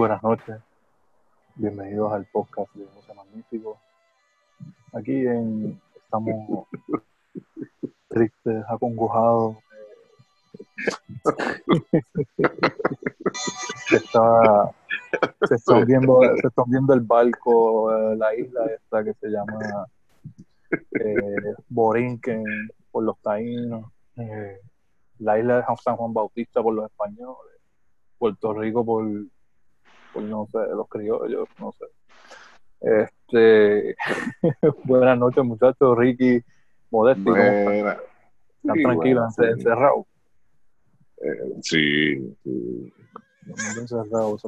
[0.00, 0.56] Buenas noches,
[1.56, 3.78] bienvenidos al podcast de José Magnífico.
[4.94, 6.66] Aquí en, estamos
[8.08, 9.58] tristes, acongojados.
[13.90, 14.70] se, está,
[15.46, 19.86] se, están viendo, se están viendo el barco, eh, la isla esta que se llama
[20.72, 22.42] eh, Borinquen
[22.90, 23.84] por los taínos,
[24.16, 24.60] eh,
[25.18, 27.52] la isla de San Juan Bautista por los españoles,
[28.18, 29.04] Puerto Rico por,
[30.12, 31.84] por no sé, los criollos, no sé.
[32.80, 33.94] Este,
[34.84, 36.42] buenas noches muchachos, Ricky,
[36.90, 37.30] Modesto.
[37.30, 37.96] Buena.
[38.62, 39.58] ¿Están Sí, tranquilos, bueno, sí.
[39.58, 40.06] encerrados?
[41.22, 42.36] Eh, sí,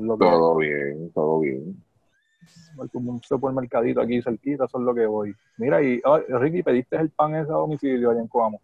[0.06, 1.82] lo que todo bien, todo bien.
[2.76, 5.34] voy como un supermercadito aquí cerquita, eso es lo que voy.
[5.58, 8.60] Mira, y ah, Ricky, pediste el pan ese a domicilio allá en Coamo.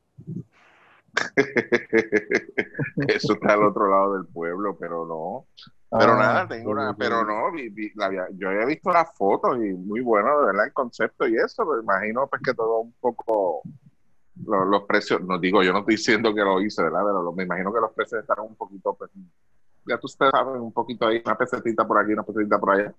[3.08, 5.46] Eso está al otro lado del pueblo, pero no.
[5.90, 9.56] Pero Ah, nada, tengo una, pero no, vi- vi- la yo había visto las fotos
[9.56, 12.92] y muy bueno, de verdad, el concepto y eso, pero imagino pues que todo un
[13.00, 13.62] poco,
[14.46, 17.00] lo- los precios, no digo, yo no estoy diciendo que lo hice, ¿verdad?
[17.04, 19.10] Pero lo- me imagino que los precios están un poquito, pues,
[19.86, 22.94] ya tú sabes, un poquito ahí, una pesetita por aquí, una pesetita por allá,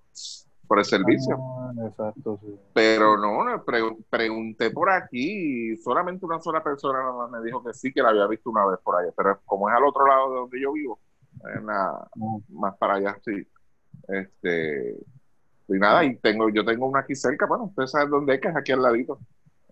[0.68, 1.38] por el servicio.
[1.40, 2.60] Ah, exacto, sí.
[2.74, 7.00] Pero no, pre- pregunté por aquí y solamente una sola persona
[7.32, 9.12] me dijo que sí, que la había visto una vez por allá.
[9.16, 11.00] Pero como es al otro lado de donde yo vivo,
[11.56, 12.08] en la-
[12.50, 13.46] más para allá, sí.
[14.08, 14.98] Este,
[15.68, 18.48] y nada, y tengo, yo tengo una aquí cerca, bueno, ustedes saben dónde es, que
[18.50, 19.20] es aquí al ladito.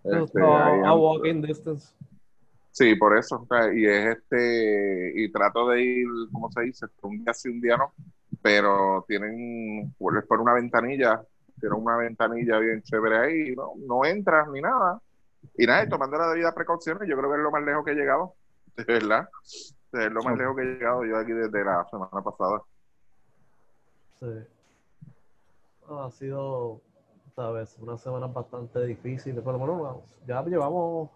[0.04, 1.92] Este, ahí a walking distance.
[2.70, 3.46] Sí, por eso.
[3.74, 6.86] Y es este, y trato de ir, ¿cómo se dice?
[7.02, 7.92] Un día sí, un día no.
[8.40, 11.20] Pero tienen, vuelves por una ventanilla,
[11.58, 15.00] tienen una ventanilla bien chévere ahí, no, no entras ni nada.
[15.56, 17.90] Y nada, y tomando las debidas precauciones, yo creo que es lo más lejos que
[17.92, 18.34] he llegado,
[18.76, 19.28] de verdad.
[19.92, 22.62] Es lo más lejos que he llegado yo aquí desde la semana pasada.
[24.20, 24.26] Sí.
[25.88, 26.82] No, ha sido,
[27.34, 28.80] sabes, unas semanas bastante
[29.54, 31.10] lo menos vamos, ya llevamos.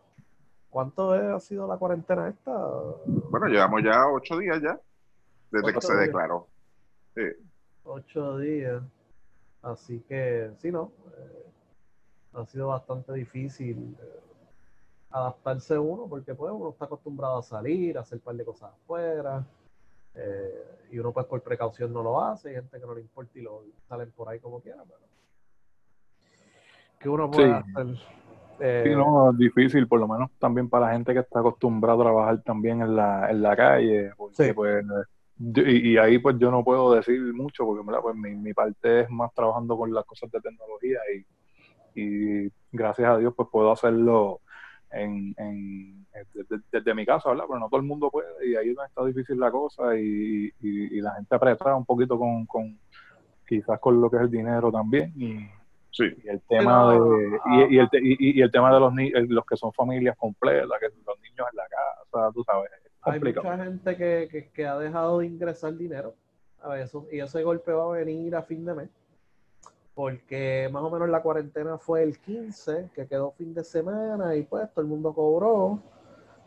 [0.70, 2.50] ¿Cuánto es- ha sido la cuarentena esta?
[3.30, 4.80] Bueno, llevamos ya ocho días ya,
[5.50, 6.06] desde que se días.
[6.06, 6.46] declaró.
[7.14, 7.22] Sí.
[7.84, 8.82] Ocho días.
[9.60, 10.90] Así que, sí, ¿no?
[11.18, 11.46] Eh,
[12.32, 14.20] ha sido bastante difícil eh,
[15.12, 18.70] adaptarse uno, porque pues uno está acostumbrado a salir, a hacer un par de cosas
[18.72, 19.44] afuera,
[20.14, 23.38] eh, y uno pues por precaución no lo hace, hay gente que no le importa
[23.38, 25.00] y lo salen por ahí como quiera, pero
[26.98, 27.54] que uno puede Sí.
[27.54, 27.96] hacer.
[28.60, 32.04] Eh, Sí, no, difícil, por lo menos también para la gente que está acostumbrada a
[32.04, 34.52] trabajar también en la, en la calle, porque Sí.
[34.52, 34.84] pues,
[35.38, 39.10] y, y ahí pues yo no puedo decir mucho, porque pues mi, mi parte es
[39.10, 44.40] más trabajando con las cosas de tecnología y, y gracias a Dios pues puedo hacerlo
[44.92, 47.44] en, en- desde, desde mi casa, ¿verdad?
[47.48, 51.00] Pero no todo el mundo puede y ahí está difícil la cosa y, y- y
[51.00, 52.78] la gente apretada un poquito con, con
[53.46, 55.38] quizás con lo que es el dinero también y
[55.94, 56.04] Sí.
[56.24, 56.98] y el tema de
[57.68, 59.72] y, y el, te- y, y el tema de los ni- eh, los que son
[59.74, 63.96] familias completas que los niños en la casa tú sabes es hay complicado mucha gente
[63.96, 66.14] que, que, que ha dejado de ingresar dinero.
[66.62, 68.88] A ver, eso, y ese golpe va a venir a fin de mes.
[69.94, 74.42] Porque más o menos la cuarentena fue el 15, que quedó fin de semana y
[74.42, 75.80] pues todo el mundo cobró.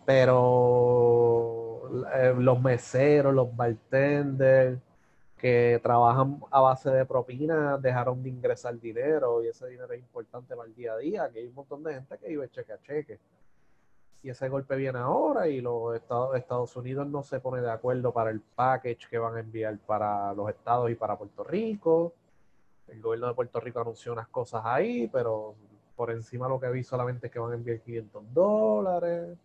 [0.06, 1.82] Pero
[2.16, 4.80] eh, los meseros, los bartenders
[5.38, 10.56] que trabajan a base de propinas dejaron de ingresar dinero y ese dinero es importante
[10.56, 12.82] para el día a día, que hay un montón de gente que vive cheque a
[12.82, 13.20] cheque
[14.26, 18.12] y ese golpe viene ahora y los Estados, Estados Unidos no se pone de acuerdo
[18.12, 22.12] para el package que van a enviar para los estados y para Puerto Rico.
[22.88, 25.56] El gobierno de Puerto Rico anunció unas cosas ahí, pero
[25.96, 29.38] por encima lo que vi solamente es que van a enviar 500 dólares.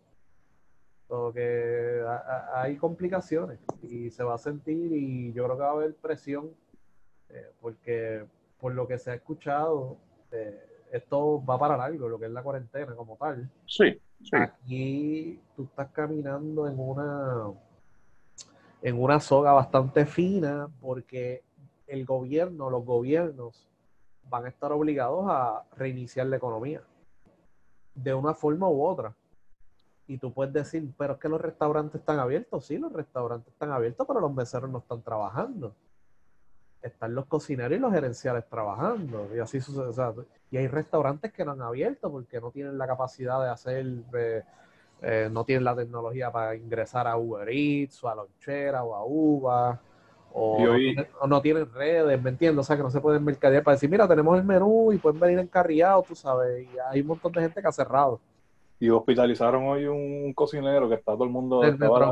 [1.07, 5.63] Todo que a- a- hay complicaciones y se va a sentir y yo creo que
[5.63, 6.51] va a haber presión
[7.29, 8.25] eh, porque
[8.59, 9.97] por lo que se ha escuchado,
[10.31, 13.49] eh, esto va para largo, lo que es la cuarentena como tal.
[13.65, 14.35] Sí, sí.
[14.35, 17.51] Aquí tú estás caminando en una
[18.83, 21.43] en una soga bastante fina porque
[21.91, 23.67] el gobierno, los gobiernos
[24.29, 26.81] van a estar obligados a reiniciar la economía
[27.93, 29.13] de una forma u otra.
[30.07, 32.65] Y tú puedes decir, pero es que los restaurantes están abiertos.
[32.65, 35.75] Sí, los restaurantes están abiertos, pero los meseros no están trabajando.
[36.81, 39.29] Están los cocineros y los gerenciales trabajando.
[39.35, 40.25] Y así sucede.
[40.49, 43.85] y hay restaurantes que no han abierto porque no tienen la capacidad de hacer,
[45.01, 49.05] eh, no tienen la tecnología para ingresar a Uber Eats o a Lonchera o a
[49.05, 49.81] Uva.
[50.33, 52.59] O, no tienen, o no tienen redes, ¿me entiendes?
[52.59, 55.19] O sea, que no se pueden mercadear para decir, mira, tenemos el menú y pueden
[55.19, 56.65] venir encarriados, tú sabes.
[56.65, 58.19] Y hay un montón de gente que ha cerrado.
[58.79, 61.61] y hospitalizaron hoy un cocinero que está todo el mundo,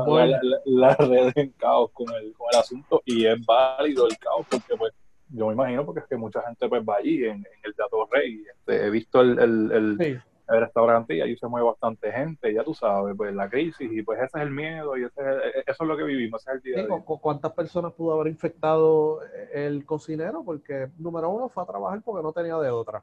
[0.04, 4.16] toda la, la- red en caos con el, con el asunto y es válido el
[4.18, 4.92] caos porque pues
[5.30, 8.06] yo me imagino porque es que mucha gente pues va allí en, en el Teatro
[8.10, 10.18] Rey, este, he visto el, el, el, Sí.
[10.50, 14.02] El restaurante y allí se mueve bastante gente, ya tú sabes, pues la crisis y
[14.02, 16.50] pues ese es el miedo y ese es el- eso es lo que vivimos, ese
[16.50, 17.04] es el día Sí, día.
[17.04, 19.20] cu- ¿Cuántas personas pudo haber infectado
[19.52, 20.42] el cocinero?
[20.44, 23.02] Porque número uno fue a trabajar porque no tenía de otra.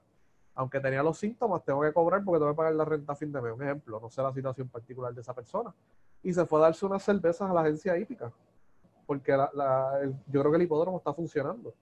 [0.56, 3.32] Aunque tenía los síntomas, tengo que cobrar porque tengo que pagar la renta a fin
[3.32, 3.54] de mes.
[3.54, 5.74] Un ejemplo, no sé la situación particular de esa persona.
[6.24, 8.32] Y se fue a darse unas cervezas a la agencia hípica.
[9.06, 11.74] Porque la- la- el- yo creo que el hipódromo está funcionando.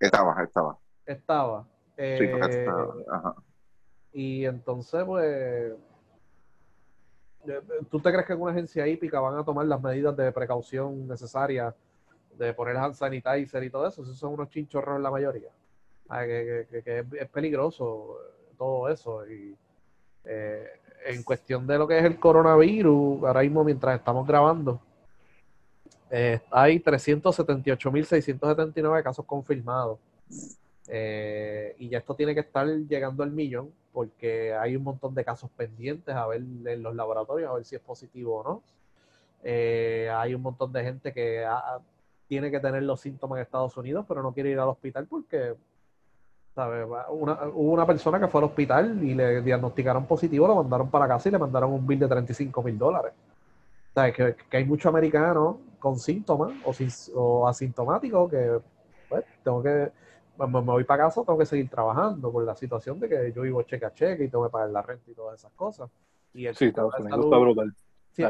[0.00, 0.78] Estaba, estaba.
[1.06, 1.64] Estaba.
[1.96, 2.94] Sí, porque Eh, estaba.
[3.10, 3.34] Ajá.
[4.14, 5.76] Y entonces, pues, eh,
[7.90, 11.08] ¿tú te crees que en una agencia hípica van a tomar las medidas de precaución
[11.08, 11.74] necesarias
[12.38, 14.04] de poner hand sanitizer y todo eso?
[14.04, 15.50] Esos son unos chinchorros la mayoría.
[16.08, 19.28] Ah, que, es, peligroso eh, todo eso.
[19.28, 19.56] Y
[20.24, 20.68] eh,
[21.06, 24.80] en cuestión de lo que es el coronavirus, ahora mismo mientras estamos grabando,
[26.08, 29.98] eh, hay 378.679 casos confirmados.
[30.86, 35.48] Y ya esto tiene que estar llegando al millón porque hay un montón de casos
[35.56, 38.62] pendientes a ver en los laboratorios, a ver si es positivo o no.
[39.44, 41.46] Eh, hay un montón de gente que
[42.26, 45.54] tiene que tener los síntomas en Estados Unidos, pero no quiere ir al hospital porque,
[46.56, 46.84] ¿sabes?
[47.10, 51.06] Una, hubo una persona que fue al hospital y le diagnosticaron positivo, lo mandaron para
[51.06, 53.12] casa y le mandaron un bill de 35 mil dólares.
[53.94, 54.14] ¿Sabes?
[54.16, 56.72] Que, hay muchos americanos con síntomas o,
[57.14, 58.58] o asintomáticos que,
[59.08, 59.92] pues, tengo que
[60.38, 63.42] me, me voy para casa, tengo que seguir trabajando por la situación de que yo
[63.42, 65.90] vivo cheque a cheque y tengo que pagar la renta y todas esas cosas.
[66.32, 67.74] Y el Sí, Estados Unidos salud- está brutal.
[68.12, 68.22] sí,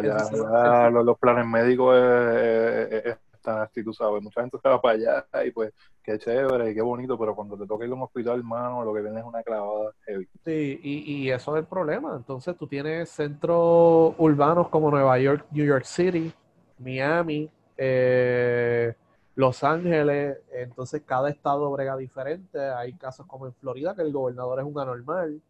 [1.05, 4.23] los planes médicos eh, eh, eh, están así, tú sabes.
[4.23, 5.73] Mucha gente se va para allá y pues
[6.03, 8.95] qué chévere y qué bonito, pero cuando te toca ir a un hospital, hermano, lo
[8.95, 10.29] que viene es una clavada heavy.
[10.45, 12.15] Sí, y, y eso es el problema.
[12.17, 16.33] Entonces tú tienes centros urbanos como Nueva York, New York City,
[16.79, 17.49] Miami,
[17.79, 18.95] eh,
[19.35, 20.39] Los Ángeles.
[20.53, 22.59] Entonces cada estado brega diferente.
[22.59, 25.41] Hay casos como en Florida que el gobernador es un anormal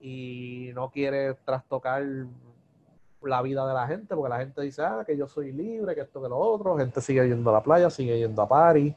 [0.00, 2.04] y no quiere trastocar
[3.22, 6.00] la vida de la gente porque la gente dice, ah, que yo soy libre, que
[6.00, 6.76] esto, que lo otro.
[6.76, 8.94] Gente sigue yendo a la playa, sigue yendo a París.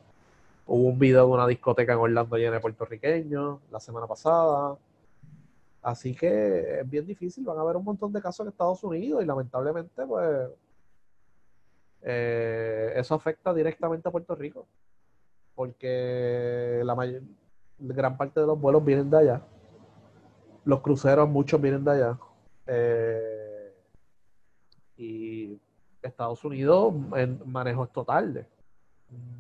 [0.68, 4.78] Hubo un video de una discoteca en Orlando llena de puertorriqueños la semana pasada.
[5.84, 7.46] Así que es bien difícil.
[7.46, 10.50] Van a haber un montón de casos en Estados Unidos y lamentablemente, pues,
[12.08, 14.68] eh, eso afecta directamente a Puerto Rico.
[15.56, 17.22] Porque la mayor,
[17.80, 19.42] gran parte de los vuelos vienen de allá.
[20.66, 22.20] Los cruceros, muchos vienen de allá.
[22.68, 23.74] Eh,
[24.98, 25.60] y
[26.02, 28.46] Estados Unidos en- manejó esto tarde.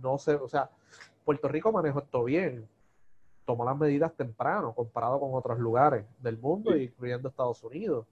[0.02, 0.70] No sé, o sea,
[1.24, 2.68] Puerto Rico manejó esto bien.
[3.46, 6.84] Tomó las medidas temprano comparado con otros lugares del mundo, Sí.
[6.84, 8.06] incluyendo Estados Unidos.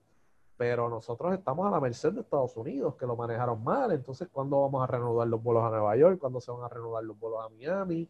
[0.57, 3.91] Pero nosotros estamos a la merced de Estados Unidos, que lo manejaron mal.
[3.91, 6.19] Entonces, ¿cuándo vamos a reanudar los vuelos a Nueva York?
[6.19, 8.07] ¿Cuándo se van a reanudar los vuelos a Miami?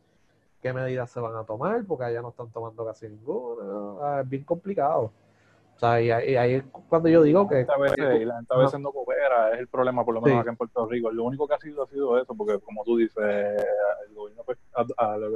[0.61, 1.83] ¿Qué medidas se van a tomar?
[1.85, 3.63] Porque allá no están tomando casi ninguna.
[4.01, 5.11] Ah, es bien complicado.
[5.75, 7.65] O sea, y ahí, es cuando yo digo que...
[7.67, 10.37] a veces, y la gente a veces no coopera, es el problema, por lo menos
[10.37, 10.41] Sí.
[10.41, 11.11] acá en Puerto Rico.
[11.11, 14.57] Lo único que ha sido ha sido eso, porque como tú dices, el gobierno pues,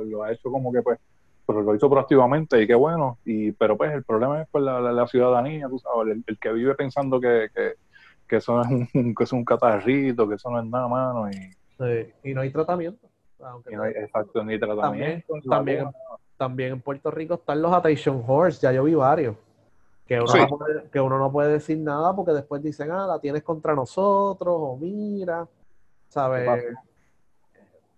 [0.06, 1.00] lo ha hecho como que pues,
[1.48, 3.18] pero lo hizo proactivamente y qué bueno.
[3.26, 6.38] Y, pero pues el problema es pues, la, la- la ciudadanía, tú sabes, el, el
[6.40, 7.74] que vive pensando que, que,
[8.28, 11.34] que eso es un, que es un catarrito, que eso no es nada, mano, y,
[11.80, 13.08] Sí, y no hay tratamiento.
[13.40, 15.34] Aunque y no hay exacto ni tratamiento.
[15.48, 15.88] también,
[16.38, 19.36] también en Puerto Rico están los attention horse, ya yo vi varios.
[20.08, 20.40] Que uno, Sí.
[20.40, 23.76] no puede, que uno no puede decir nada porque después dicen, ah, la tienes contra
[23.76, 26.66] nosotros, o mira, ¿Qué ¿sabes?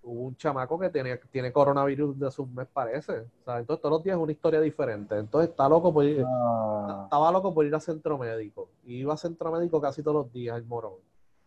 [0.09, 3.25] Hubo un chamaco que tiene, tiene coronavirus de sus mes, parece.
[3.45, 5.15] Entonces todos los días es una historia diferente.
[5.17, 8.69] Entonces está loco por ir, Ah, estaba loco por ir a centro médico.
[8.85, 10.93] Iba a centro médico casi todos los días, el morón.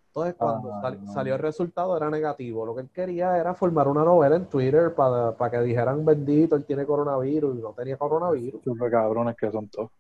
[0.09, 1.13] Entonces, cuando Ah, sal- no.
[1.13, 2.67] salió el resultado, era negativo.
[2.67, 6.55] Lo que él quería era formar una novela en Twitter para, para que dijeran, bendito,
[6.55, 8.63] él tiene coronavirus y no tenía coronavirus.
[8.63, 9.91] super cabrones que son todos.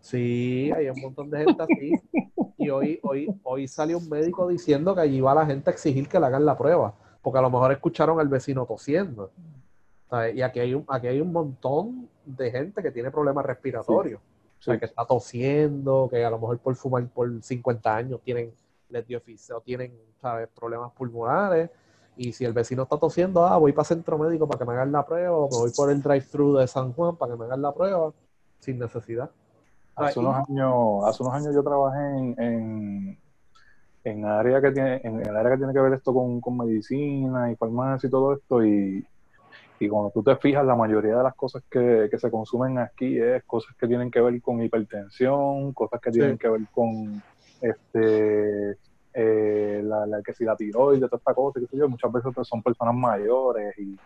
[0.00, 1.92] Sí, hay un montón de gente así.
[2.56, 6.08] Y hoy, hoy, hoy salió un médico diciendo que allí va la gente a exigir
[6.08, 6.94] que le hagan la prueba,
[7.24, 9.30] porque a lo mejor escucharon al vecino tosiendo.
[10.10, 10.36] ¿sabes?
[10.36, 14.20] Y aquí hay, un, aquí hay un montón de gente que tiene problemas respiratorios.
[14.20, 14.80] O sea, Sí.
[14.80, 18.52] que está tosiendo, que a lo mejor por fumar por 50 años tienen,
[18.88, 19.20] les dio
[19.54, 20.48] o tienen, ¿sabes?
[20.54, 21.70] problemas pulmonares.
[22.16, 24.92] Y si el vecino está tosiendo, ah, voy para centro médico para que me hagan
[24.92, 27.62] la prueba, o me voy por el drive-thru de San Juan para que me hagan
[27.62, 28.12] la prueba,
[28.60, 29.30] sin necesidad.
[29.96, 33.18] Hace unos años, hace unos años yo trabajé en, en,
[34.04, 37.50] en área que tiene, en el área que tiene que ver esto con, con medicina
[37.50, 39.04] y farmacia y todo esto, y,
[39.78, 43.42] Y cuando tú te fijas, la mayoría de las cosas que, se consumen aquí es
[43.44, 47.22] cosas que tienen que ver con hipertensión, cosas que tienen que ver con
[47.60, 48.76] este
[49.16, 52.94] eh, la, que si la tiroides, toda esta cosa, yo, muchas veces pues, son personas
[52.94, 53.96] mayores y,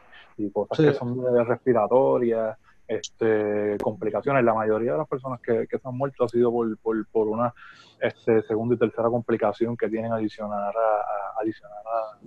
[0.51, 2.57] cosas que son respiratorias,
[2.89, 4.43] este, complicaciones.
[4.43, 7.55] La mayoría de las personas que, se han muerto ha sido por, por, una
[8.01, 12.19] este, segunda y tercera complicación que tienen adicionar a, adicionar a,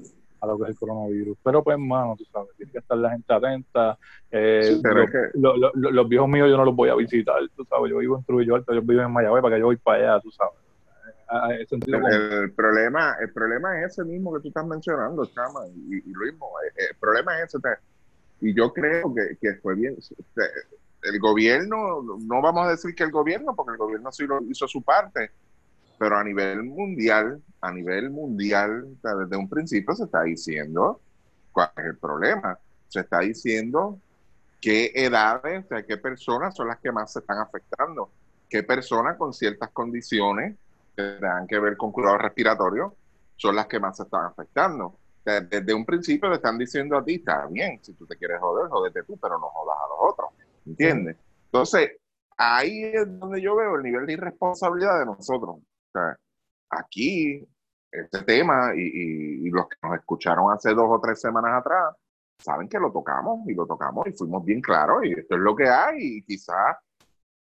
[0.41, 1.37] a lo que es el coronavirus.
[1.43, 3.97] Pero pues, mano, tú sabes, tiene que estar la gente atenta.
[4.29, 4.79] Eh,
[5.33, 8.55] los viejos míos yo no los voy a visitar, tú sabes, yo vivo en Trujillo
[8.55, 10.55] Alto, ellos viven en Mayagüez, para que yo voy para allá, tú sabes.
[11.87, 16.33] El, problema, el problema es ese mismo que tú estás mencionando, Chama, y, y Luis,
[16.33, 17.59] eh, el, problema es ese.
[18.41, 19.95] Y yo creo que, que fue bien.
[21.03, 24.67] El gobierno, no vamos a decir que el gobierno, porque el gobierno sí lo hizo
[24.67, 25.31] su parte,
[25.97, 30.99] pero a nivel mundial, a nivel mundial, desde un principio se está diciendo
[31.51, 32.57] cuál es el problema.
[32.87, 33.99] Se está diciendo
[34.59, 38.11] qué edades, o sea, qué personas son las que más se están afectando,
[38.49, 40.55] qué personas con ciertas condiciones
[40.95, 42.95] que tengan que ver con cuidado respiratorio
[43.37, 44.95] son las que más se están afectando.
[45.23, 48.69] Desde un principio le están diciendo a ti, está bien, si tú te quieres joder,
[48.69, 50.31] jodete tú, pero no jodas a los otros.
[50.65, 51.17] ¿Entiendes?
[51.45, 51.91] Entonces,
[52.37, 55.57] ahí es donde yo veo el nivel de irresponsabilidad de nosotros.
[55.57, 56.17] O sea,
[56.69, 57.47] aquí,
[57.91, 61.95] este tema, y, y, los que nos escucharon hace dos o tres semanas atrás,
[62.39, 65.55] saben que lo tocamos y lo tocamos y fuimos bien claros y esto es lo
[65.55, 66.77] que hay y quizás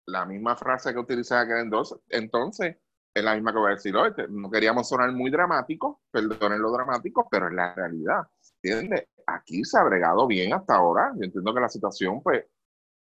[0.07, 2.77] la misma frase que utilizaba aquel entonces, entonces
[3.14, 4.12] es la misma que voy a decir hoy.
[4.29, 8.23] No queríamos sonar muy dramáticos, perdonen lo dramático, pero es la realidad.
[8.62, 9.09] ¿Entiendes?
[9.26, 11.12] Aquí se ha bregado bien hasta ahora.
[11.17, 12.45] Yo entiendo que la situación, pues,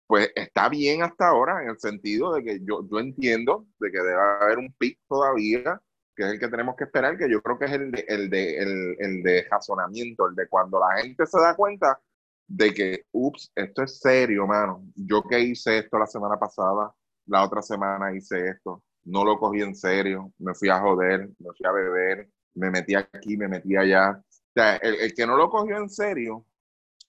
[0.07, 3.97] pues está bien hasta ahora, en el sentido de que yo, yo entiendo de que
[3.97, 5.81] debe haber un pic todavía,
[6.15, 8.29] que es el que tenemos que esperar, que yo creo que es el de, el
[8.29, 11.99] de, el, el de razonamiento, el de cuando la gente se da cuenta
[12.47, 14.83] de que, ups, esto es serio, mano.
[14.95, 16.93] Yo que hice esto la semana pasada,
[17.25, 21.49] la otra semana hice esto no lo cogí en serio, me fui a joder, me
[21.55, 24.21] fui a beber, me metí aquí, me metí allá.
[24.53, 26.45] El, que no lo cogió en serio,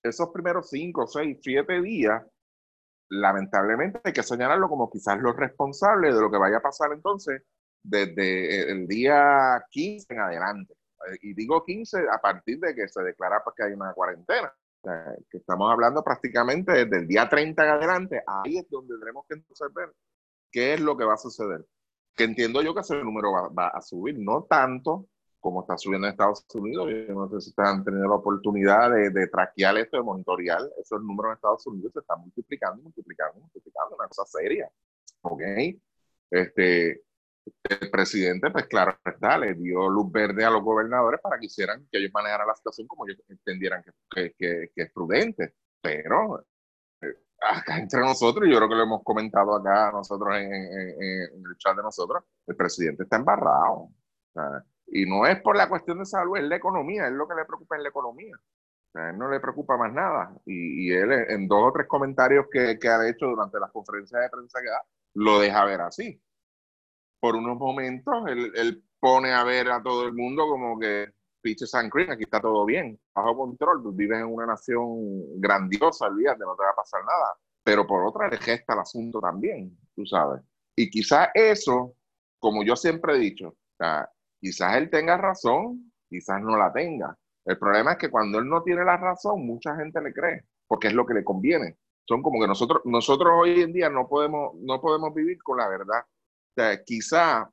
[0.03, 2.23] esos primeros cinco, seis, siete días,
[3.11, 7.43] lamentablemente hay que señalarlo como quizás los responsables de lo que vaya a pasar entonces
[7.83, 10.75] desde el día 15 en adelante.
[11.23, 14.53] Y digo 15 a partir de que se declara pues, que hay una cuarentena.
[15.31, 19.35] Que estamos hablando prácticamente desde el día 30 en adelante, ahí es donde tenemos que
[19.35, 19.93] entonces ver
[20.53, 21.65] qué es lo que va a suceder
[22.19, 25.09] que entiendo yo que ese número va, a subir, no tanto
[25.39, 26.91] como está subiendo en Estados Unidos.
[26.91, 31.01] Yo no sé si han tenido la oportunidad de, de traquear esto, de monitorear esos
[31.01, 34.69] números en Estados Unidos, se están multiplicando, multiplicando, multiplicando, una cosa seria.
[35.23, 35.43] ¿Ok?
[36.31, 37.05] Este,
[37.71, 41.87] el presidente, pues claro está, le dio luz verde a los gobernadores para que hicieran,
[41.91, 45.55] que ellos manejaran la situación como ellos entendieran que, que, que es prudente.
[45.81, 46.45] Pero
[47.41, 51.77] acá entre nosotros, y yo creo que lo hemos comentado acá nosotros en, el chat
[51.77, 53.89] de nosotros, el presidente está embarrado.
[54.87, 57.45] y no es por la cuestión de salud, es la economía, es lo que le
[57.45, 58.37] preocupa en la economía.
[58.95, 60.33] a él no le preocupa más nada.
[60.47, 64.31] Y, él en dos o tres comentarios que, que, ha hecho durante las conferencias de
[64.31, 64.83] prensa que da,
[65.15, 66.21] lo deja ver así.
[67.21, 71.13] Por unos momentos, él, él pone a ver a todo el mundo como que
[71.49, 76.05] Peaches and Cream, aquí está todo bien, bajo control, tú vives en una nación grandiosa,
[76.05, 77.39] olvídate, no te va a pasar nada.
[77.65, 80.43] Pero por otra, le gesta el asunto también, tú sabes.
[80.77, 81.95] Y quizás eso,
[82.39, 83.57] como yo siempre he dicho,
[84.39, 87.17] quizás él tenga razón, quizás no la tenga.
[87.47, 90.89] El problema es que cuando él no tiene la razón, mucha gente le cree, porque
[90.89, 91.79] es lo que le conviene.
[92.07, 95.69] Son como que nosotros, nosotros hoy en día no podemos, no podemos vivir con la
[95.69, 96.05] verdad.
[96.59, 97.53] O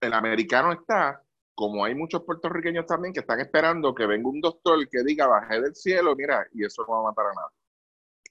[0.00, 1.22] el americano está
[1.60, 5.60] como hay muchos puertorriqueños también que están esperando que venga un doctor que diga bajé
[5.60, 7.48] del cielo, mira, y eso no va a matar a nada.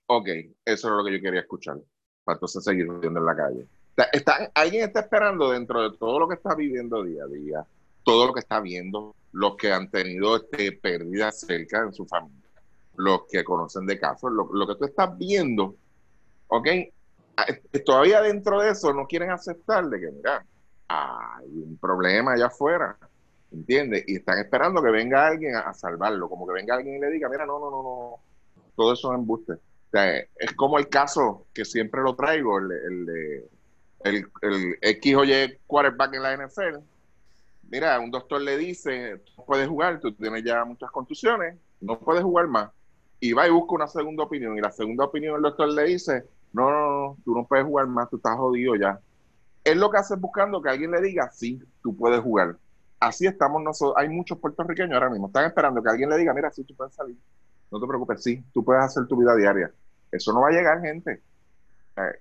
[0.07, 0.27] Ok,
[0.65, 1.77] eso es lo que yo quería escuchar,
[2.23, 3.67] para entonces seguir viviendo en la calle.
[4.11, 7.65] Está, alguien está esperando dentro de todo lo que está viviendo día a día,
[8.03, 12.49] todo lo que está viendo, los que han tenido este, pérdidas cerca en su familia,
[12.95, 15.75] los que conocen de casos, lo, que tú estás viendo,
[16.47, 16.67] ok,
[17.37, 17.45] ah,
[17.85, 20.43] todavía dentro de eso no quieren aceptar de que, mira,
[20.87, 22.97] hay un problema allá afuera
[23.51, 24.03] ¿entiendes?
[24.07, 27.29] Y están esperando que venga alguien a, salvarlo, como que venga alguien y le diga,
[27.29, 28.19] mira, no, no, no, no,
[28.75, 29.53] todo eso es embuste.
[29.53, 33.49] O sea, es como el caso que siempre lo traigo, el, de
[34.03, 36.77] el, el X o Y quarterback en la NFL.
[37.69, 42.23] Mira, un doctor le dice, no puedes jugar, tú tienes ya muchas contusiones, no puedes
[42.23, 42.71] jugar más.
[43.19, 44.57] Y va y busca una segunda opinión.
[44.57, 47.87] Y la segunda opinión el doctor le dice, no, no, no, tú no puedes jugar
[47.87, 48.99] más, tú estás jodido ya.
[49.63, 52.57] Es lo que hace buscando que alguien le diga, sí, tú puedes jugar
[52.99, 53.95] así estamos nosotros.
[53.97, 55.27] Hay muchos puertorriqueños ahora mismo.
[55.27, 57.17] Están esperando que alguien le diga, mira, sí, tú puedes salir.
[57.71, 59.71] no te preocupes, sí, tú puedes hacer tu vida diaria.
[60.11, 61.21] Eso no va a llegar, gente.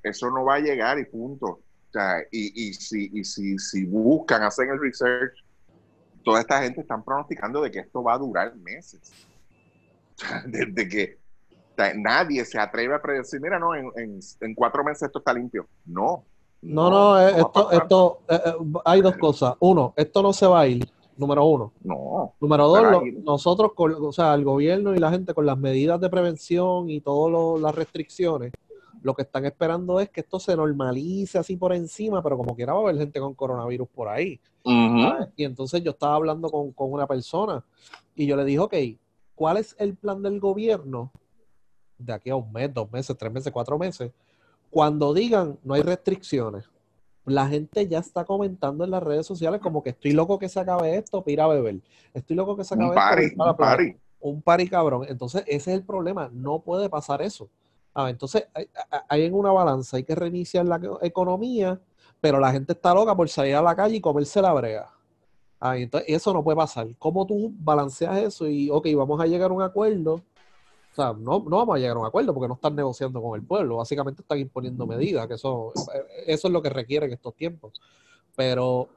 [0.02, 1.46] Eso no va a llegar y punto.
[1.46, 5.32] O sea, y, si, buscan, hacen el research,
[6.22, 9.00] toda esta gente están pronosticando de que esto va a durar meses.
[10.46, 11.18] Desde que
[11.96, 15.68] nadie se atreve a predecir, mira, no, en, cuatro meses esto está limpio.
[15.86, 16.24] No.
[16.60, 18.52] No, no, eh, esto, esto eh, eh,
[18.84, 19.54] hay dos cosas.
[19.60, 21.72] Uno, esto no se va a ir, número uno.
[21.84, 22.34] No.
[22.40, 26.10] Número dos, nosotros, con, o sea, el gobierno y la gente con las medidas de
[26.10, 28.52] prevención y todas las restricciones,
[29.02, 32.72] lo que están esperando es que esto se normalice así por encima, pero como quiera
[32.72, 34.40] va a haber gente con coronavirus por ahí.
[35.36, 37.64] Y entonces yo estaba hablando con, con una persona
[38.14, 38.74] y yo le dije, ok,
[39.34, 41.12] ¿cuál es el plan del gobierno
[41.96, 44.10] de aquí a un mes, dos meses, tres meses, cuatro meses?
[44.70, 46.64] Cuando digan no hay restricciones,
[47.28, 50.60] la gente ya está comentando en las redes sociales como que estoy loco que se
[50.60, 51.80] acabe esto para ir a beber.
[52.14, 53.44] Estoy loco que se acabe esto.
[53.44, 53.96] un party.
[54.20, 55.06] Un party cabrón.
[55.08, 56.30] Entonces, ese es el problema.
[56.32, 57.48] No puede pasar eso.
[57.94, 58.46] entonces,
[59.08, 61.80] hay, en una balanza, hay que reiniciar la economía,
[62.20, 64.90] pero la gente está loca por salir a la calle y comerse la brega.
[65.74, 66.88] entonces, eso no puede pasar.
[66.98, 68.46] ¿Cómo tú balanceas eso?
[68.48, 70.22] Y, ok, vamos a llegar a un acuerdo
[70.98, 73.38] o sea, no, no vamos a llegar a un acuerdo porque no están negociando con
[73.38, 75.72] el pueblo, básicamente están imponiendo medidas, que eso,
[76.26, 77.80] eso es lo que requieren estos tiempos.
[78.34, 78.88] Pero,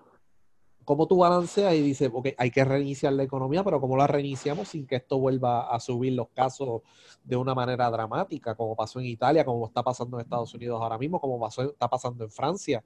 [0.84, 4.70] ¿cómo tú balanceas y dices, ok, hay que reiniciar la economía, pero ¿cómo la reiniciamos
[4.70, 6.82] sin que esto vuelva a subir los casos
[7.24, 10.98] de una manera dramática, como pasó en Italia, como está pasando en Estados Unidos ahora
[10.98, 12.84] mismo, como pasó, está pasando en Francia?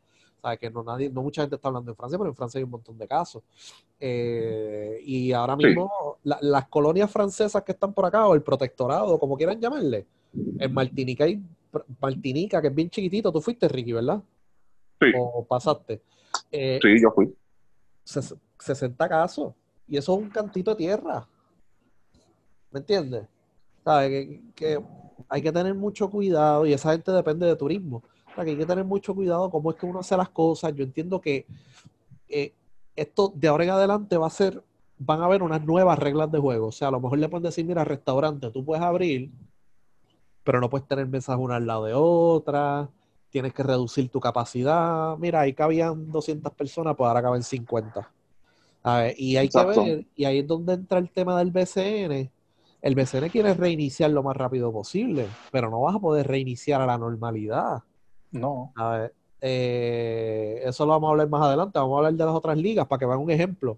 [0.58, 2.70] Que no, nadie, no mucha gente está hablando en Francia, pero en Francia hay un
[2.70, 3.44] montón de casos.
[4.00, 9.36] Eh, y ahora mismo las colonias francesas que están por acá, o el protectorado, como
[9.36, 10.06] quieran llamarle,
[10.60, 11.42] en Martinica hay
[12.00, 14.22] Martinica, que es bien chiquitito, tú fuiste, Ricky, ¿verdad?
[15.02, 15.08] Sí.
[15.18, 16.01] O pasaste.
[16.51, 17.36] Eh, sí, yo fui.
[18.03, 19.53] 60 casos.
[19.88, 21.27] Y eso es un cantito de tierra.
[22.72, 23.25] ¿Me entiendes?
[23.84, 24.40] ¿Sabes?
[24.55, 24.79] que
[25.29, 28.03] hay que tener mucho cuidado y esa gente depende de turismo
[28.43, 30.74] que hay que tener mucho cuidado cómo es que uno hace las cosas.
[30.75, 31.45] Yo entiendo que
[32.27, 32.53] eh,
[32.95, 34.63] esto de ahora en adelante va a ser,
[34.98, 36.67] van a haber unas nuevas reglas de juego.
[36.67, 39.31] O sea, a lo mejor le pueden decir, mira, restaurante, tú puedes abrir,
[40.43, 42.89] pero no puedes tener mesas una al lado de otra,
[43.29, 45.17] tienes que reducir tu capacidad.
[45.17, 48.11] Mira, ahí cabían 200 personas, pues ahora caben 50.
[48.83, 52.29] A ver, y hay que ver, y ahí es donde entra el tema del BCN.
[52.81, 56.85] El BCN quiere reiniciar lo más rápido posible, pero no vas a poder reiniciar a
[56.85, 57.81] la normalidad.
[58.39, 58.71] No.
[58.75, 61.79] A ver, eh, eso lo vamos a hablar más adelante.
[61.79, 63.77] Vamos a hablar de las otras ligas para que vean un ejemplo.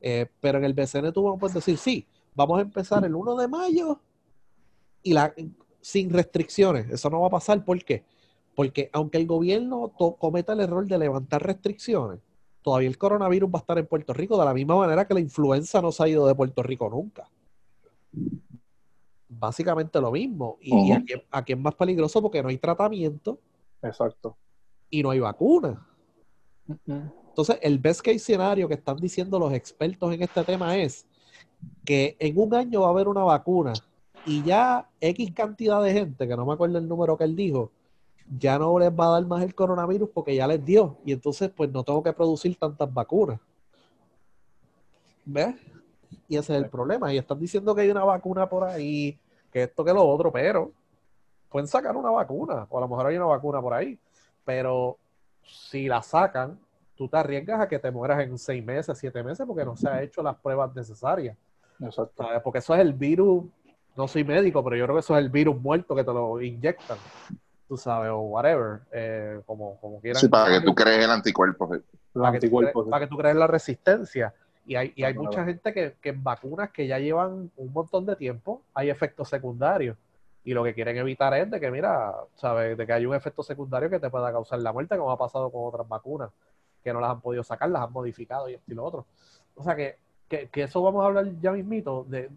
[0.00, 3.48] Eh, pero en el BCN tú puedes decir, sí, vamos a empezar el 1 de
[3.48, 4.00] mayo
[5.02, 5.34] y la,
[5.80, 6.88] sin restricciones.
[6.90, 7.64] Eso no va a pasar.
[7.64, 8.04] ¿Por qué?
[8.54, 12.20] Porque aunque el gobierno cometa el error de levantar restricciones,
[12.62, 15.20] todavía el coronavirus va a estar en Puerto Rico de la misma manera que la
[15.20, 17.28] influenza no se ha ido de Puerto Rico nunca.
[19.28, 20.58] Básicamente lo mismo.
[20.60, 20.92] Y,
[21.30, 23.38] aquí, es más peligroso porque no hay tratamiento
[23.82, 24.36] Exacto.
[24.90, 25.86] Y no hay vacuna.
[26.86, 31.06] Entonces, el best case escenario que están diciendo los expertos en este tema es
[31.84, 33.72] que en un año va a haber una vacuna
[34.26, 37.70] y ya X cantidad de gente, que no me acuerdo el número que él dijo,
[38.38, 40.98] ya no les va a dar más el coronavirus porque ya les dio.
[41.04, 43.40] Y entonces, pues no tengo que producir tantas vacunas.
[45.24, 45.54] ¿Ves?
[46.28, 47.12] Y ese es el problema.
[47.12, 49.18] Y están diciendo que hay una vacuna por ahí,
[49.50, 50.72] que esto, que lo otro, pero
[51.50, 53.98] pueden sacar una vacuna, o a lo mejor hay una vacuna por ahí,
[54.44, 54.98] pero
[55.42, 56.58] si la sacan,
[56.96, 59.88] tú te arriesgas a que te mueras en seis meses, siete meses, porque no se
[59.88, 61.36] han hecho las pruebas necesarias.
[61.80, 62.26] Exacto.
[62.42, 63.44] Porque eso es el virus,
[63.96, 66.40] no soy médico, pero yo creo que eso es el virus muerto que te lo
[66.42, 66.98] inyectan,
[67.66, 70.20] tú sabes, o whatever, eh, como, como quieran.
[70.20, 71.68] Sí, para que tú crees el anticuerpo.
[72.12, 74.34] Para, que, tú crees, para que tú crees la resistencia.
[74.66, 78.04] Y hay, y hay mucha gente que, que en vacunas que ya llevan un montón
[78.04, 79.96] de tiempo hay efectos secundarios
[80.44, 82.76] y lo que quieren evitar es de que, mira, ¿sabes?
[82.76, 85.50] De que hay un efecto secundario que te pueda causar la muerte, como ha pasado
[85.50, 86.30] con otras vacunas,
[86.82, 89.06] que no las han podido sacar, las han modificado y esto y lo otro.
[89.54, 89.98] O sea que,
[90.28, 92.30] que, eso vamos a hablar ya mismito, de,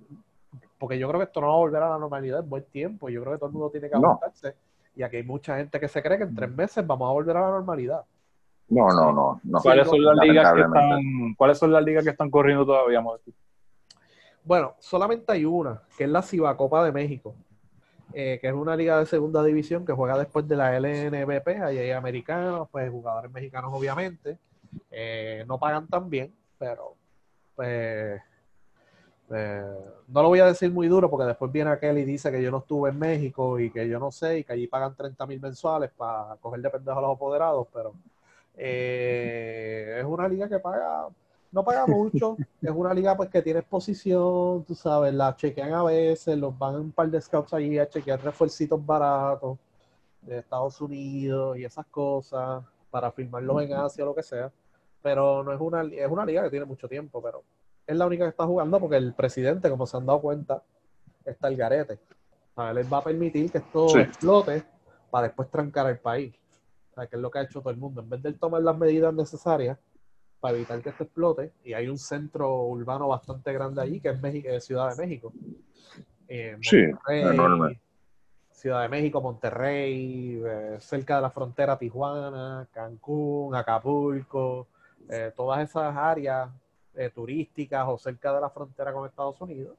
[0.77, 3.09] porque yo creo que esto no va a volver a la normalidad en buen tiempo.
[3.09, 4.55] Yo creo que todo el mundo tiene que aguantarse.
[4.95, 7.37] Y aquí hay mucha gente que se cree que en tres meses vamos a volver
[7.37, 8.03] a la normalidad.
[8.67, 9.41] No, no, no.
[9.43, 9.61] no.
[9.61, 13.03] ¿Cuáles, son las ligas que están, ¿Cuáles son las ligas que están corriendo todavía,
[14.43, 17.35] Bueno, solamente hay una, que es la Cibacopa de México.
[18.13, 21.77] Eh, que es una liga de segunda división que juega después de la LNBP, ahí
[21.77, 24.37] hay americanos, pues jugadores mexicanos obviamente,
[24.89, 26.95] eh, no pagan tan bien, pero
[27.55, 28.21] pues
[29.33, 29.75] eh,
[30.07, 32.51] no lo voy a decir muy duro porque después viene aquel y dice que yo
[32.51, 35.39] no estuve en México y que yo no sé y que allí pagan 30 mil
[35.39, 37.93] mensuales para coger de pendejo a los apoderados, pero
[38.55, 41.07] es una liga que paga
[41.51, 42.37] no paga mucho.
[42.61, 46.75] es una liga pues que tiene exposición, tú sabes, la chequean a veces, los van
[46.75, 49.57] un par de scouts allí a chequear refuercitos baratos
[50.21, 54.51] de Estados Unidos y esas cosas para firmarlos en Asia o lo que sea.
[55.01, 57.43] Pero no es una, es una liga que tiene mucho tiempo, pero
[57.87, 60.63] es la única que está jugando porque el presidente, como se han dado cuenta,
[61.25, 61.99] está el garete.
[62.55, 64.63] A ver, les va a permitir que esto explote
[65.09, 66.35] para después trancar al país.
[66.91, 68.01] O sea, que es lo que ha hecho todo el mundo.
[68.01, 69.77] En vez de tomar las medidas necesarias
[70.41, 74.21] para evitar que esto explote, y hay un centro urbano bastante grande allí, que es,
[74.21, 75.31] México, Ciudad de México.
[76.27, 77.79] Eh, sí, enorme.
[78.51, 84.67] Ciudad de México, Monterrey, eh, cerca de la frontera Tijuana, Cancún, Acapulco,
[85.09, 86.49] eh, todas esas áreas
[87.15, 89.77] turísticas o cerca de la frontera con Estados Unidos,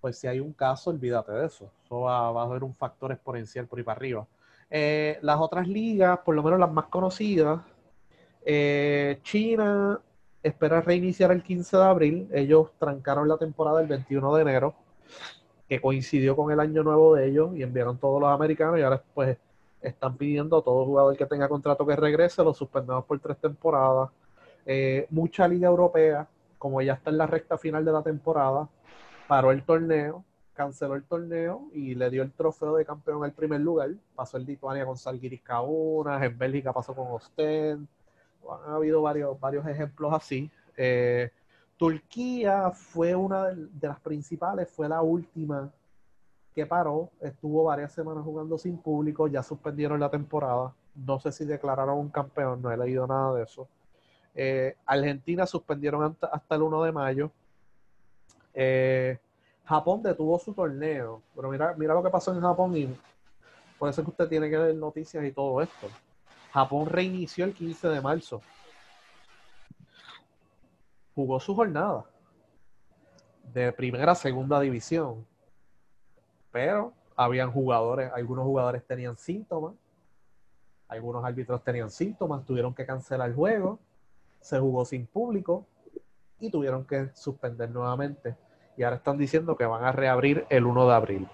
[0.00, 1.70] pues si hay un caso, olvídate de eso.
[1.84, 4.26] Eso va, va a ser un factor exponencial por ahí para arriba.
[4.70, 7.60] Eh, las otras ligas, por lo menos las más conocidas,
[8.46, 10.00] eh, China
[10.42, 12.28] espera reiniciar el 15 de abril.
[12.32, 14.74] Ellos trancaron la temporada el 21 de enero,
[15.68, 19.02] que coincidió con el año nuevo de ellos y enviaron todos los americanos y ahora
[19.14, 19.36] pues
[19.82, 24.10] están pidiendo a todo jugador que tenga contrato que regrese, lo suspendemos por tres temporadas.
[24.64, 26.28] Eh, mucha liga europea,
[26.58, 28.68] como ya está en la recta final de la temporada,
[29.28, 30.24] paró el torneo
[30.56, 33.90] canceló el torneo y le dio el trofeo de campeón al primer lugar.
[34.14, 37.86] Pasó el Lituania con Salgiris Kaunas, en Bélgica pasó con Ostend.
[38.52, 40.50] Han habido varios, varios ejemplos así.
[40.76, 41.30] Eh,
[41.76, 45.70] Turquía fue una de las principales, fue la última
[46.54, 47.10] que paró.
[47.20, 50.74] Estuvo varias semanas jugando sin público, ya suspendieron la temporada.
[50.94, 53.68] No sé si declararon un campeón, no he leído nada de eso.
[54.34, 57.30] Eh, Argentina suspendieron hasta, hasta, el 1 de mayo.
[58.54, 59.18] Eh,
[59.64, 62.88] Japón detuvo su torneo, pero mira, mira lo que pasó en Japón y
[63.78, 65.88] por eso es que usted tiene que ver noticias y todo esto.
[66.56, 68.40] Japón reinició el 15 de marzo.
[71.14, 72.06] Jugó su jornada
[73.52, 75.26] de primera a segunda división.
[76.50, 79.74] Pero habían jugadores, algunos jugadores tenían síntomas,
[80.88, 83.78] algunos árbitros tenían síntomas, tuvieron que cancelar el juego,
[84.40, 85.66] se jugó sin público
[86.40, 88.34] y tuvieron que suspender nuevamente
[88.78, 91.28] y ahora están diciendo que van a reabrir el 1 de abril.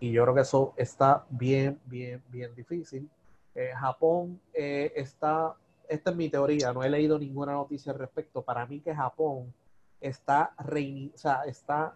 [0.00, 3.08] Y yo creo que eso está bien, bien, bien difícil.
[3.54, 5.54] Eh, Japón eh, está,
[5.88, 8.42] esta es mi teoría, no he leído ninguna noticia al respecto.
[8.42, 9.52] Para mí que Japón
[10.00, 11.94] está, rein, o sea, está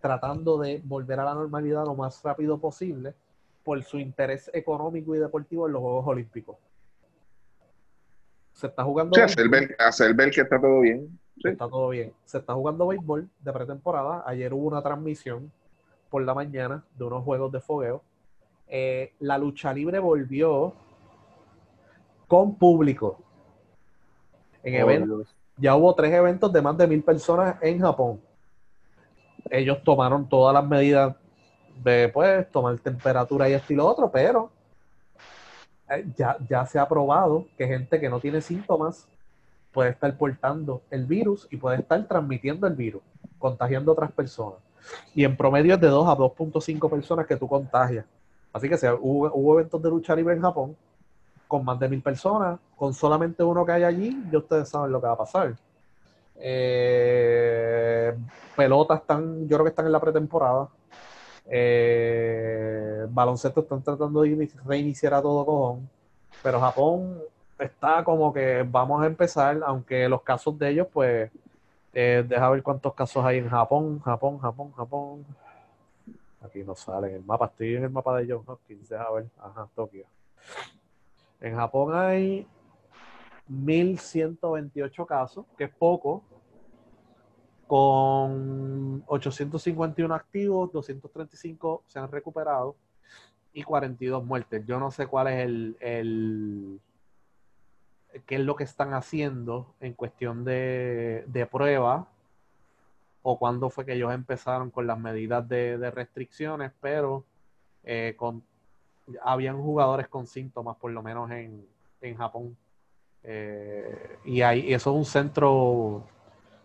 [0.00, 3.14] tratando de volver a la normalidad lo más rápido posible
[3.64, 6.56] por su interés económico y deportivo en los Juegos Olímpicos.
[8.52, 9.14] Se está jugando.
[9.14, 11.18] Sí, hacer ver, hacer ver que está todo bien.
[11.44, 12.12] Está todo bien.
[12.24, 14.24] Se está jugando béisbol de pretemporada.
[14.26, 15.52] Ayer hubo una transmisión
[16.10, 18.02] por la mañana de unos juegos de fogueo.
[18.68, 20.74] Eh, la lucha libre volvió
[22.26, 23.18] con público.
[24.62, 25.34] En oh, eventos.
[25.56, 28.20] Ya hubo tres eventos de más de mil personas en Japón.
[29.50, 31.16] Ellos tomaron todas las medidas
[31.82, 34.50] de pues tomar temperatura y estilo otro, pero
[35.88, 39.08] eh, ya, ya se ha probado que gente que no tiene síntomas
[39.72, 43.02] puede estar portando el virus y puede estar transmitiendo el virus,
[43.38, 44.58] contagiando a otras personas.
[45.14, 48.04] Y en promedio es de 2 a 2.5 personas que tú contagias.
[48.52, 50.76] Así que hubo, eventos de lucha libre en Japón
[51.46, 55.00] con más de mil personas, con solamente uno que hay allí, ya ustedes saben lo
[55.00, 55.54] que va a pasar.
[56.36, 58.14] Eh,
[58.54, 60.68] pelotas están, yo creo que están en la pretemporada.
[61.46, 65.88] Eh, baloncesto están tratando de reiniciar a todo cojón.
[66.42, 67.18] Pero Japón
[67.58, 71.30] está como que vamos a empezar, aunque los casos de ellos, pues,
[71.94, 75.26] eh, deja ver cuántos casos hay en Japón, Japón, Japón, Japón.
[76.40, 79.26] Aquí no sale en el mapa, estoy en el mapa de John Hopkins, deja ver,
[79.38, 80.06] ajá, Tokio.
[81.40, 82.46] En Japón hay
[83.48, 86.22] 1128 casos, que es poco,
[87.66, 92.76] con 851 activos, 235 se han recuperado
[93.52, 94.64] y 42 muertes.
[94.66, 96.80] Yo no sé cuál es el
[98.26, 102.08] qué es lo que están haciendo en cuestión de, de prueba
[103.30, 107.26] o cuándo fue que ellos empezaron con las medidas de, restricciones, pero
[107.84, 108.42] eh, con,
[109.22, 111.66] habían jugadores con síntomas, por lo menos en,
[112.16, 112.56] Japón.
[113.22, 116.06] Eh, y, hay, eso es un centro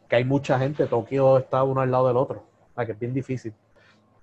[0.07, 0.87] que hay mucha gente.
[0.87, 2.45] Tokio está uno al lado del otro,
[2.77, 3.53] que es bien difícil.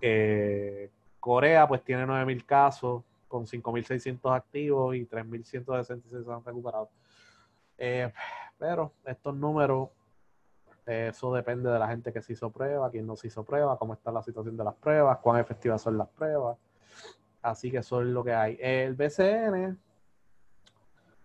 [0.00, 6.88] Eh, Corea pues tiene 9.000 casos con 5.600 activos y 3.166 se han recuperado.
[7.76, 8.10] Eh,
[8.56, 9.90] pero estos números,
[10.86, 13.94] eso depende de la gente que se hizo prueba, quién no se hizo prueba, cómo
[13.94, 16.56] está la situación de las pruebas, cuán efectivas son las pruebas.
[17.42, 18.58] Así que eso es lo que hay.
[18.60, 19.78] El BCN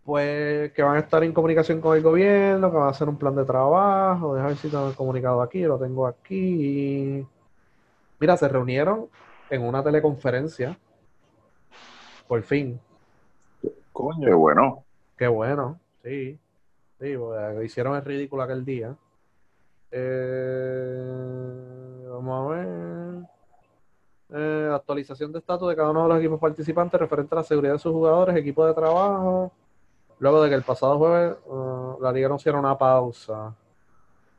[0.06, 3.18] pues que van a estar en comunicación con el gobierno, que van a hacer un
[3.18, 7.26] plan de trabajo, déjame ver si tengo el comunicado aquí, lo tengo aquí.
[8.20, 9.10] Mira, se reunieron
[9.50, 10.78] en una teleconferencia,
[12.28, 12.80] por fin.
[13.91, 14.84] Coño, qué bueno.
[15.18, 16.39] Qué bueno, sí.
[17.00, 17.15] Sí,
[17.63, 18.96] hicieron el ridículo aquel día.
[19.91, 21.26] Eh,
[22.10, 22.65] vamos a ver.
[24.30, 27.74] Eh, actualización de estatus de cada uno de los equipos participantes referente a la seguridad
[27.74, 29.52] de sus jugadores, equipo de trabajo,
[30.19, 33.54] Luego de que el pasado jueves uh, la liga anunciara una pausa,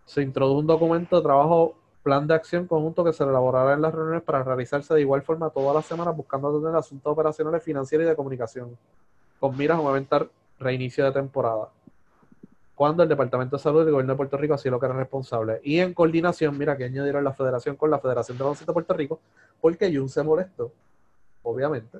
[0.06, 3.94] se introdujo un documento de trabajo, plan de acción conjunto que se elaborará en las
[3.94, 8.08] reuniones para realizarse de igual forma todas las semanas buscando atender asuntos operacionales, financieros y
[8.08, 8.78] de comunicación,
[9.38, 11.68] con miras a eventual reinicio de temporada.
[12.76, 15.60] Cuando el Departamento de Salud del Gobierno de Puerto Rico así lo que era responsable.
[15.64, 18.92] Y en coordinación, mira que añadieron la federación con la Federación de Baloncesto de Puerto
[18.92, 19.20] Rico,
[19.62, 20.70] porque Jun se molestó,
[21.42, 21.98] obviamente,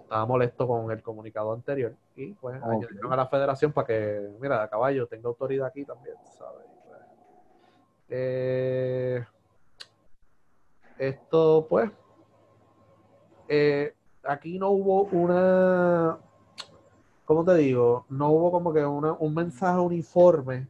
[0.00, 4.66] estaba molesto con el comunicado anterior y pues añadieron a la federación para que, mira,
[4.68, 6.64] caballo, tenga autoridad aquí también, ¿sabes?
[8.08, 9.22] Eh,
[10.96, 11.90] esto, pues,
[13.48, 16.18] eh, aquí no hubo una,
[17.28, 18.06] ¿cómo te digo?
[18.08, 20.66] No hubo como que un mensaje uniforme,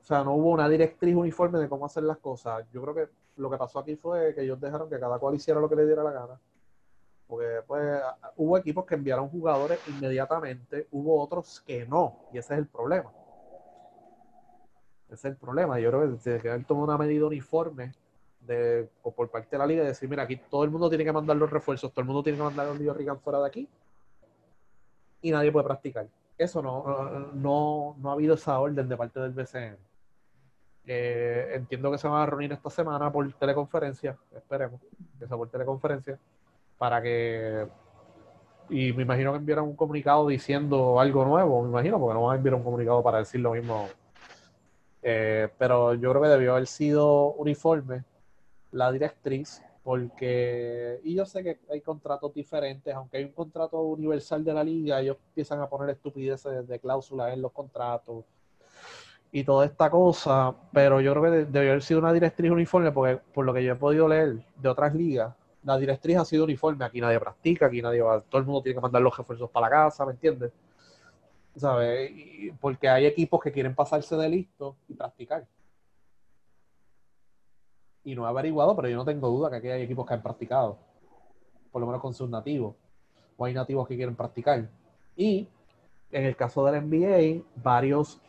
[0.00, 2.66] o sea, no hubo una directriz uniforme de cómo hacer las cosas.
[2.72, 5.60] Yo creo que lo que pasó aquí fue que ellos dejaron que cada cual hiciera
[5.60, 6.40] lo que le diera la gana
[7.28, 8.02] porque pues
[8.34, 13.12] hubo equipos que enviaron jugadores inmediatamente, hubo otros que no, y ese es el problema.
[15.06, 15.78] Ese es el problema.
[15.78, 17.92] Yo creo que tiene que haber tomado una medida uniforme
[18.40, 21.04] de, o por parte de la liga de decir, mira, aquí todo el mundo tiene
[21.04, 23.46] que mandar los refuerzos, todo el mundo tiene que mandar los New Rican fuera de
[23.46, 23.68] aquí
[25.22, 26.06] y nadie puede practicar.
[26.36, 29.76] Eso no, no, no ha habido esa orden de parte del BCN.
[30.86, 34.80] Eh, entiendo que se van a reunir esta semana por teleconferencia, esperemos
[35.18, 36.18] que por teleconferencia
[36.78, 37.68] para que
[38.70, 42.34] y me imagino que enviaron un comunicado diciendo algo nuevo, me imagino, porque no van
[42.34, 43.88] a enviar un comunicado para decir lo mismo.
[45.02, 48.04] Eh, pero yo creo que debió haber sido uniforme
[48.70, 54.44] la directriz, porque, y yo sé que hay contratos diferentes, aunque hay un contrato universal
[54.44, 58.24] de la liga, ellos empiezan a poner estupideces de cláusulas en los contratos
[59.32, 63.16] y toda esta cosa, pero yo creo que debió haber sido una directriz uniforme, porque
[63.32, 66.84] por lo que yo he podido leer de otras ligas, la directriz ha sido uniforme.
[66.84, 69.66] Aquí nadie practica, aquí nadie va, todo el mundo tiene que mandar los refuerzos para
[69.66, 70.52] la casa, ¿me entiendes?
[71.56, 72.12] ¿Sabes?
[72.60, 75.46] porque hay equipos que quieren pasarse de listo y practicar.
[78.04, 80.22] Y no he averiguado, pero yo no tengo duda que aquí hay equipos que han
[80.22, 80.78] practicado.
[81.70, 82.74] Por lo menos con sus nativos.
[83.36, 84.68] O hay nativos que quieren practicar.
[85.16, 85.48] Y
[86.10, 88.20] en el caso del NBA, varios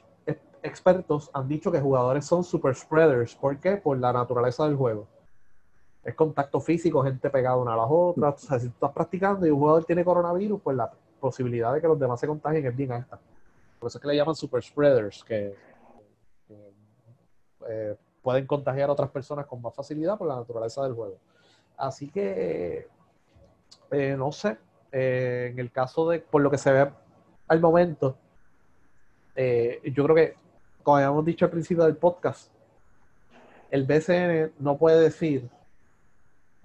[0.64, 3.36] expertos han dicho que jugadores son super spreaders.
[3.36, 3.78] ¿Por qué?
[3.78, 5.08] Por la naturaleza del juego
[6.04, 8.44] es contacto físico, gente pegada una a las otras.
[8.44, 11.82] O sea, si tú estás practicando y un jugador tiene coronavirus, pues la posibilidad de
[11.82, 13.20] que los demás se contagien es bien alta.
[13.80, 15.56] Por eso es que le llaman super spreaders, que,
[17.68, 21.18] eh, pueden contagiar a otras personas con más facilidad por la naturaleza del juego.
[21.78, 22.88] Así que,
[23.92, 24.58] eh, no sé,
[24.92, 26.92] eh, en el caso de, por lo que se ve
[27.48, 28.18] al momento,
[29.36, 30.36] yo creo que,
[30.84, 32.52] como habíamos dicho al principio del podcast,
[33.72, 35.50] el BCN no puede decir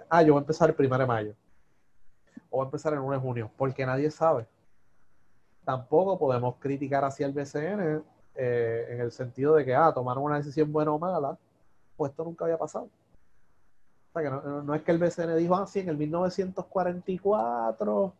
[0.08, 1.34] ah, yo voy a empezar el primero de mayo.
[2.50, 4.46] O voy a empezar el 1 de junio, porque nadie sabe.
[5.64, 8.02] Tampoco podemos criticar hacia el BCN
[8.34, 11.38] eh, en el sentido de que, ah, tomaron una decisión buena o mala,
[11.96, 12.90] pues esto nunca había pasado.
[14.12, 18.12] O sea, que no, es que el BCN dijo, ah, sí, en el 1944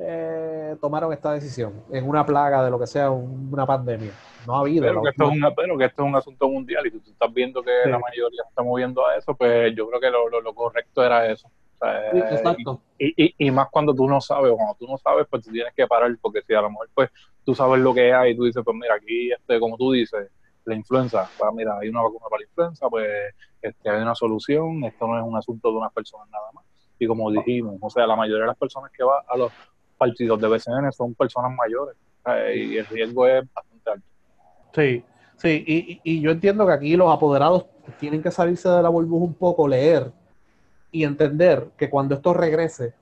[0.00, 4.12] eh, tomaron esta decisión en una plaga de lo que sea, una pandemia.
[4.46, 4.86] No ha habido.
[4.86, 7.62] Pero, que esto, es pero que esto es un asunto mundial y tú, estás viendo
[7.62, 11.04] que la mayoría se está moviendo a eso, pues yo creo que lo, lo, correcto
[11.04, 11.50] era eso.
[12.12, 12.80] exacto.
[12.96, 15.86] Y, y, más cuando tú no sabes, cuando tú no sabes, pues tú tienes que
[15.86, 17.10] parar, porque si a lo mejor pues
[17.44, 20.30] tú sabes lo que hay y tú dices, pues mira, aquí, este, como tú dices,
[20.68, 23.08] la influenza, pues mira, hay una vacuna para la influenza, pues
[23.62, 26.64] este, hay una solución, esto no es un asunto de unas personas nada más.
[26.98, 29.52] Y como dijimos, o sea, la mayoría de las personas que van a los
[29.96, 31.96] partidos de BCN son personas mayores
[32.54, 34.06] y el riesgo es bastante alto.
[34.74, 35.04] Sí,
[35.36, 37.66] sí, y, y, yo entiendo que aquí los apoderados
[37.98, 40.12] tienen que salirse de la burbuja un poco, leer
[40.92, 42.92] y entender que cuando esto regrese,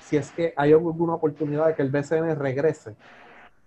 [0.00, 2.96] si es que hay alguna oportunidad de que el BCN regrese,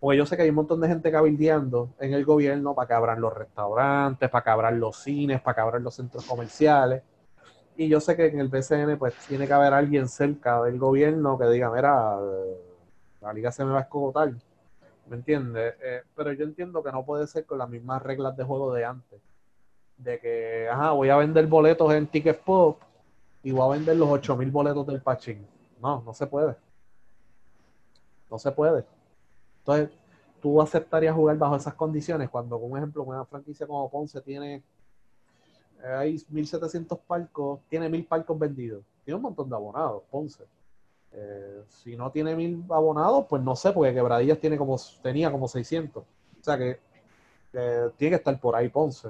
[0.02, 2.94] porque yo sé que hay un montón de gente cabildeando en el gobierno para que
[2.96, 7.04] abran los restaurantes, para que abran los cines, para que abran los centros comerciales.
[7.78, 11.38] Y yo sé que en el BCN pues tiene que haber alguien cerca del gobierno
[11.38, 12.18] que diga, mira,
[13.22, 14.34] la liga se me va a escogotar.
[15.08, 15.76] ¿Me entiendes?
[15.84, 18.84] Eh, pero yo entiendo que no puede ser con las mismas reglas de juego de
[18.84, 19.22] antes.
[19.98, 22.80] De que, ajá, voy a vender boletos en Ticket Pop
[23.44, 25.46] y voy a vender los 8000 boletos del Pachín.
[25.80, 26.56] No, no se puede.
[28.32, 28.84] No se puede.
[29.62, 29.89] Entonces,
[30.41, 34.63] tú aceptarías jugar bajo esas condiciones cuando, por ejemplo, una franquicia como Ponce tiene
[35.84, 38.84] eh, hay 1.700 palcos, tiene 1.000 palcos vendidos.
[39.04, 40.43] Tiene un montón de abonados, Ponce.
[41.13, 45.47] Eh, si no tiene 1.000 abonados, pues no sé, porque Quebradillas tiene como, tenía como
[45.47, 46.04] 600.
[46.04, 46.80] O sea que
[47.97, 49.10] tiene que estar por ahí Ponce.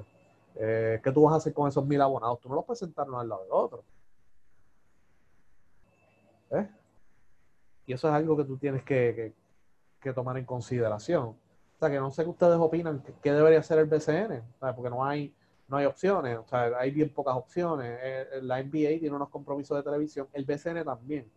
[0.56, 2.40] Eh, ¿Qué tú vas a hacer con esos 1.000 abonados?
[2.40, 3.84] Tú no los puedes al lado del otro.
[6.52, 6.70] ¿Eh?
[7.88, 9.34] Y eso es algo que tú tienes que,
[10.14, 11.24] tomar en consideración.
[11.26, 14.44] O sea, que no sé qué ustedes opinan, qué debería hacer el BCN,
[14.76, 15.34] porque no hay,
[15.68, 17.98] no hay opciones, o sea, hay bien pocas opciones.
[18.02, 21.32] Eh, la NBA tiene unos compromisos de televisión, el BCN también.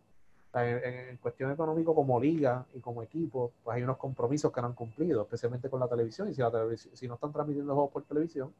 [0.53, 4.73] en, cuestión económica como liga y como equipo, pues hay unos compromisos que no han
[4.73, 6.29] cumplido, especialmente con la televisión.
[6.29, 8.53] Y si, la televisión, si no están transmitiendo juegos por televisión,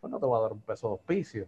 [0.00, 1.46] pues no te voy a dar un peso de auspicio.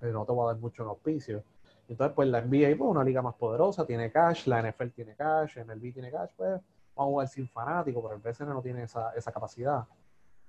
[0.00, 1.42] Eh, no te voy a dar mucho en auspicio.
[1.88, 5.58] Entonces, pues la NBA, pues una liga más poderosa, tiene cash, la NFL tiene cash,
[5.58, 6.60] MLB tiene cash, pues
[6.94, 9.84] vamos a jugar sin fanático, pero el BCN no tiene esa, esa capacidad.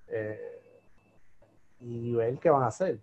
[0.08, 0.82] Eh,
[1.82, 3.00] y ver qué van a hacer.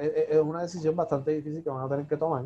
[0.00, 2.44] Eh, es una decisión bastante difícil que van a tener que tomar.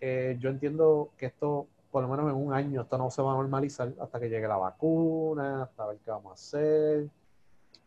[0.00, 3.32] Eh, yo entiendo que esto, por lo menos en un año, esto no se va
[3.32, 7.08] a normalizar hasta que llegue la vacuna, hasta ver qué vamos a hacer.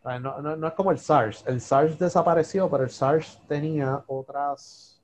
[0.03, 1.45] No, no, es como el SARS.
[1.47, 5.01] El SARS desapareció, pero el SARS tenía otras.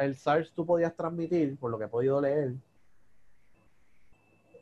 [0.00, 2.54] El, SARS tú podías transmitir, por lo que he podido leer,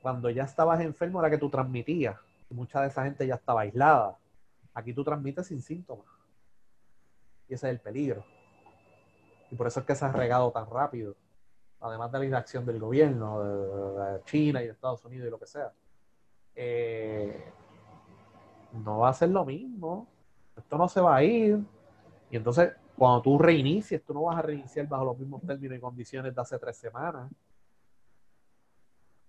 [0.03, 2.17] cuando ya estabas enfermo era que tú transmitías.
[2.51, 4.19] Mucha de esa gente ya estaba aislada.
[4.75, 6.07] Aquí tú transmites sin síntomas.
[7.49, 8.25] Y ese es el peligro.
[9.51, 11.17] Y por eso es que se ha regado tan rápido.
[11.81, 15.47] Además de la inacción del gobierno, de, China y de Estados Unidos y lo que
[15.47, 15.73] sea.
[16.55, 17.53] Eh,
[18.83, 20.09] no va a ser lo mismo.
[20.57, 21.59] Esto no se va a ir.
[22.31, 25.81] Y entonces, cuando tú reinicies, tú no vas a reiniciar bajo los mismos términos y
[25.81, 27.31] condiciones de hace tres semanas.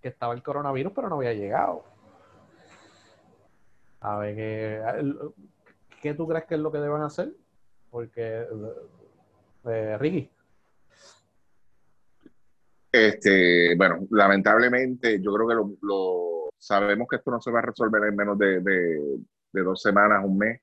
[0.01, 1.84] Que estaba el coronavirus, pero no había llegado.
[4.01, 4.36] A ver,
[6.01, 7.34] ¿qué, tú crees que es lo que deben hacer?
[7.89, 8.45] Porque,
[9.65, 10.29] eh, Ricky.
[12.91, 18.03] Este, bueno, lamentablemente, yo creo que lo, sabemos que esto no se va a resolver
[18.03, 18.62] en menos de
[19.62, 20.62] dos semanas, un mes.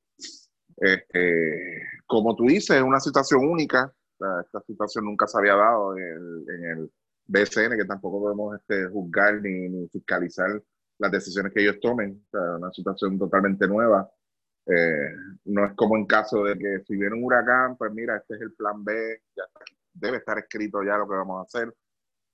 [0.76, 3.92] Este, como tú dices, es una situación única.
[4.44, 6.92] Esta situación nunca se había dado en el, en el
[7.26, 10.62] BCN, que tampoco podemos este, juzgar ni, fiscalizar
[10.98, 12.24] las decisiones que ellos tomen.
[12.32, 14.10] O una situación totalmente nueva.
[14.66, 15.10] Eh,
[15.46, 18.42] no es como en caso de que si viene un huracán, pues mira, este es
[18.42, 19.42] el plan B, ya
[19.92, 21.74] debe estar escrito ya lo que vamos a hacer,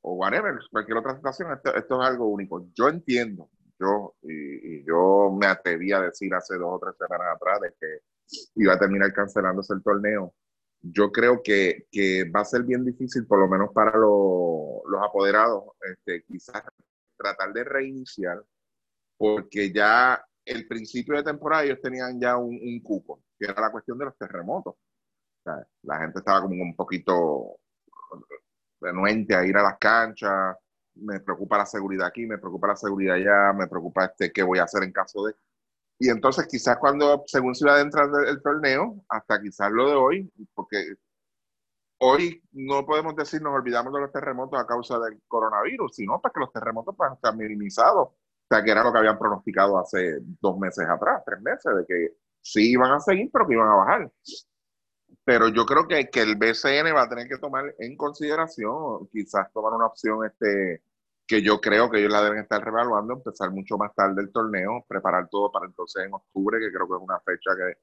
[0.02, 2.68] o whatever, cualquier otra situación, esto, esto es algo único.
[2.74, 7.60] Yo entiendo, yo, y, yo me atreví a decir hace dos o tres semanas atrás
[7.60, 7.98] de que
[8.56, 10.34] iba a terminar cancelándose el torneo.
[10.80, 15.64] Yo creo que, que va a ser bien difícil, por lo menos para los apoderados,
[15.82, 16.62] este, quizás
[17.16, 18.42] tratar de reiniciar,
[19.16, 23.72] porque ya el principio de temporada ellos tenían ya un, un cupo, que era la
[23.72, 24.74] cuestión de los terremotos.
[25.82, 27.58] la gente estaba como un poquito
[28.80, 30.56] renuente a ir a las canchas,
[31.00, 34.58] me preocupa la seguridad aquí, me preocupa la seguridad allá, me preocupa este, qué voy
[34.58, 35.34] a hacer en caso de...
[35.98, 40.32] Y entonces quizás cuando, según se va adentrando el, torneo, hasta quizás lo de hoy,
[40.54, 40.94] porque
[41.98, 46.32] hoy no podemos decir nos olvidamos de los terremotos a causa del coronavirus, sino para
[46.32, 48.08] que los terremotos pues, están minimizados.
[48.08, 48.14] O
[48.48, 52.14] sea, que era lo que habían pronosticado hace dos meses atrás, tres meses, de que
[52.40, 54.12] sí iban a seguir, pero que iban a bajar.
[55.24, 59.52] Pero yo creo que, que el BCN va a tener que tomar en consideración, quizás
[59.52, 60.82] tomar una opción este,
[61.28, 64.84] que yo creo que ellos la deben estar revaluando, empezar mucho más tarde el torneo,
[64.88, 67.78] preparar todo para entonces en octubre, que creo que es una fecha que,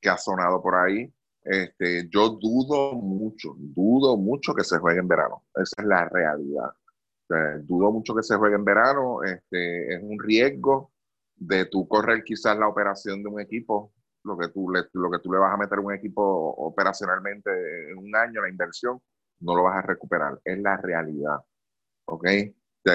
[0.00, 1.10] que ha sonado por ahí.
[1.44, 5.44] Este, yo dudo mucho, dudo mucho que se juegue en verano.
[5.54, 6.72] Esa es la realidad.
[7.62, 9.22] dudo mucho que se juegue en verano.
[9.22, 10.90] Este, es un riesgo
[11.36, 13.92] de tú correr quizás la operación de un equipo,
[14.24, 17.92] lo que tú le, lo que tú le vas a meter a un equipo operacionalmente
[17.92, 19.00] en un año, la inversión,
[19.38, 20.40] no lo vas a recuperar.
[20.44, 21.38] Es la realidad.
[22.06, 22.26] ¿Ok?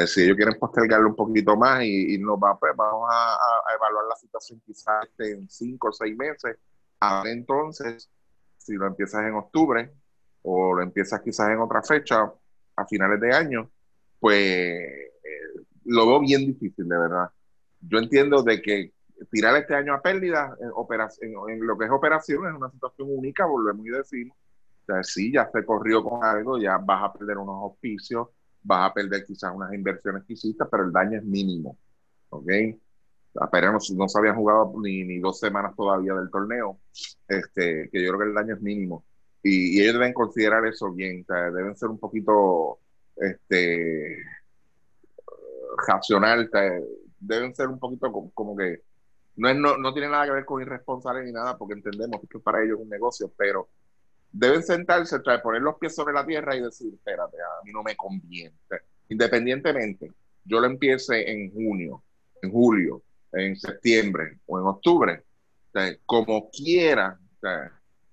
[0.08, 3.38] Si ellos quieren postergarlo un poquito más y, nos pues vamos a,
[3.76, 6.58] evaluar la situación quizás este, en cinco o seis meses.
[7.00, 8.10] A ver entonces,
[8.58, 9.92] si lo empiezas en octubre
[10.44, 12.32] o lo empiezas quizás en otra fecha,
[12.76, 13.70] a finales de año,
[14.20, 15.12] pues eh,
[15.86, 17.30] lo veo bien difícil, de verdad.
[17.82, 18.94] Yo entiendo de que
[19.32, 23.46] tirar este año a pérdida en, en, lo que es operación es una situación única,
[23.46, 24.38] volvemos y decimos.
[24.90, 28.28] O sí, ya se corrió con algo, ya vas a perder unos auspicios,
[28.64, 31.78] vas a perder quizás unas inversiones que hiciste, pero el daño es mínimo.
[32.30, 32.50] ¿Ok?
[33.36, 36.80] Apenas no, se habían jugado ni, ni, dos semanas todavía del torneo,
[37.28, 39.06] este, que yo creo que el daño es mínimo.
[39.42, 42.80] Y, ellos deben considerar eso bien, o sea, deben ser un poquito,
[43.18, 44.18] este,
[45.88, 46.50] racional,
[47.20, 48.82] deben ser un poquito como, que
[49.36, 52.64] no, no, no tiene nada que ver con irresponsable ni nada, porque entendemos que para
[52.64, 53.68] ellos es un negocio, pero
[54.34, 57.96] deben sentarse, poner los pies sobre la tierra y decir, espérate, a mí no me
[57.96, 58.56] conviene.
[59.08, 60.12] Independientemente,
[60.44, 62.04] yo lo empiece en junio,
[62.42, 65.24] en julio, en septiembre o en octubre,
[66.06, 67.18] como quiera,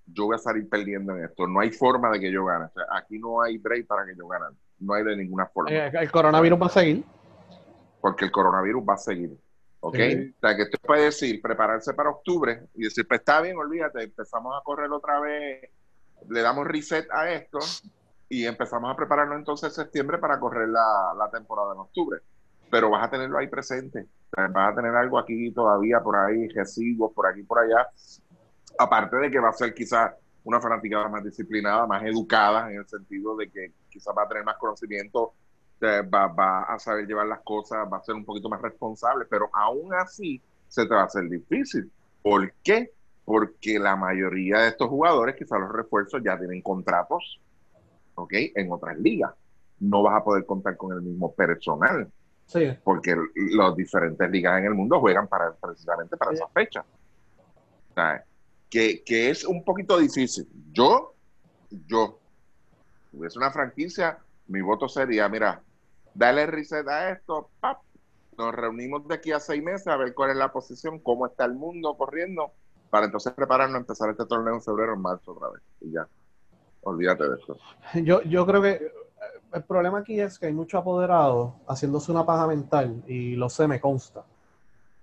[0.05, 1.47] yo voy a salir perdiendo en esto.
[1.47, 2.67] No hay forma de que yo gane.
[2.91, 4.55] aquí no hay break para que yo gane.
[4.79, 5.71] No hay de ninguna forma.
[5.71, 7.03] Eh, el coronavirus va a seguir.
[7.99, 9.37] Porque el coronavirus va a seguir.
[9.79, 9.95] ¿Ok?
[9.95, 14.03] O sea, que esto puede decir, prepararse para octubre y decir, pues está bien, olvídate,
[14.03, 15.69] empezamos a correr otra vez,
[16.29, 17.59] le damos reset a esto
[18.29, 22.19] y empezamos a prepararnos entonces en septiembre para correr la, la temporada en octubre.
[22.69, 24.07] Pero vas a tenerlo ahí presente.
[24.35, 27.89] vas a tener algo aquí todavía por ahí, residuos por aquí por allá,
[28.77, 30.13] Aparte de que va a ser quizás
[30.43, 34.43] una fanaticada más disciplinada, más educada, en el sentido de que quizás va a tener
[34.43, 35.33] más conocimiento,
[35.83, 39.93] va, a saber llevar las cosas, va a ser un poquito más responsable, pero aún
[39.93, 41.91] así se te va a hacer difícil.
[42.21, 42.91] ¿Por qué?
[43.25, 47.39] Porque la mayoría de estos jugadores, quizás los refuerzos, ya tienen contratos,
[48.15, 48.33] ¿ok?
[48.55, 49.31] En otras ligas.
[49.79, 52.11] No vas a poder contar con el mismo personal.
[52.45, 52.77] Sí.
[52.83, 56.83] Porque las diferentes ligas en el mundo juegan para precisamente para esa fecha.
[57.95, 58.21] ¿Sabes?
[58.71, 60.47] que, es un poquito difícil.
[60.71, 61.13] Yo,
[61.87, 62.19] yo,
[63.23, 64.17] es una franquicia,
[64.47, 65.61] mi voto sería, mira,
[66.13, 67.49] dale reset a esto,
[68.37, 71.45] nos reunimos de aquí a seis meses a ver cuál es la posición, cómo está
[71.45, 72.53] el mundo corriendo,
[72.91, 75.63] para entonces prepararnos a empezar este torneo en febrero o en marzo otra vez.
[75.79, 76.07] Y ya,
[76.81, 77.57] olvídate de eso.
[78.03, 78.91] Yo, yo creo que eh,
[79.53, 83.67] el problema aquí es que hay muchos apoderados haciéndose una paja mental, y lo sé,
[83.67, 84.23] me consta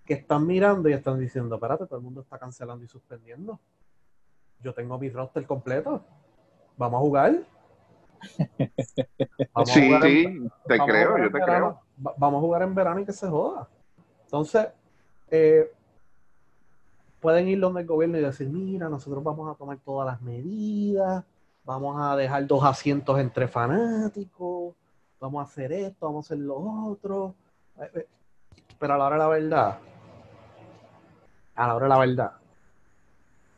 [0.08, 3.60] que están mirando y están diciendo, espérate, todo el mundo está cancelando y suspendiendo.
[4.62, 6.02] Yo tengo mi roster completo.
[6.78, 7.42] Vamos a jugar.
[9.66, 9.90] sí,
[10.66, 11.80] te creo, yo te creo.
[11.98, 13.68] vamos a jugar en verano y que se joda.
[14.24, 14.68] Entonces,
[15.30, 15.70] eh,
[17.20, 21.24] pueden ir donde el gobierno y decir, mira, nosotros vamos a tomar todas las medidas,
[21.64, 24.74] vamos a dejar dos asientos entre fanáticos,
[25.20, 27.34] vamos a hacer esto, vamos a hacer lo otro.
[27.80, 28.06] Eh, eh,
[28.78, 29.78] pero a la hora de la verdad,
[31.54, 32.32] a la hora de la verdad.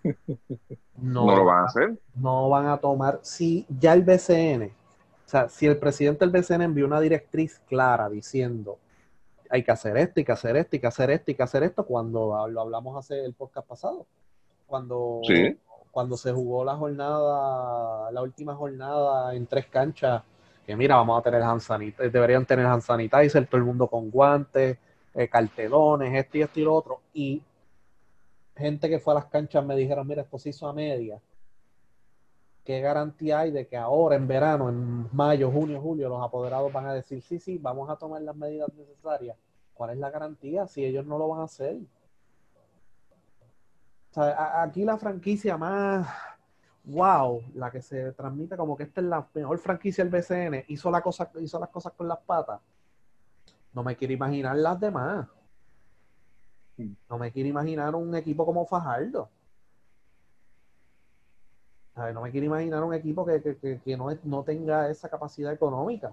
[1.02, 1.98] No, lo van a hacer.
[2.14, 3.20] No van a tomar.
[3.22, 8.10] Si ya el BCN, o sea, si el presidente del BCN envió una directriz clara
[8.10, 8.78] diciendo
[9.50, 11.62] hay que hacer esto, hay que hacer esto, hay que hacer esto, hay que hacer
[11.64, 14.06] esto, cuando lo hablamos hace el podcast pasado,
[14.66, 15.20] cuando,
[15.90, 20.22] cuando se jugó la jornada, la última jornada en tres canchas,
[20.64, 21.60] que mira, vamos a tener hand
[22.12, 24.78] deberían tener hand sanitizer, todo el mundo con guantes,
[25.14, 27.42] eh, cartelones, esto y esto y lo otro, y
[28.56, 31.20] gente que fue a las canchas me dijeron, mira, esto se hizo a media.
[32.64, 36.86] ¿Qué garantía hay de que ahora en verano, en mayo, junio, julio, los apoderados van
[36.86, 39.36] a decir, sí, sí, vamos a tomar las medidas necesarias?
[39.74, 41.78] ¿Cuál es la garantía si ellos no lo van a hacer?
[44.12, 46.08] aquí la franquicia más
[46.84, 50.90] wow, la que se transmite como que esta es la mejor franquicia del BCN, hizo,
[50.90, 52.60] la cosa, hizo las cosas con las patas.
[53.72, 55.28] No me quiero imaginar las demás.
[57.08, 59.28] No me quiero imaginar un equipo como Fajardo.
[62.12, 66.12] No me quiero imaginar un equipo que, no, no, tenga esa capacidad económica.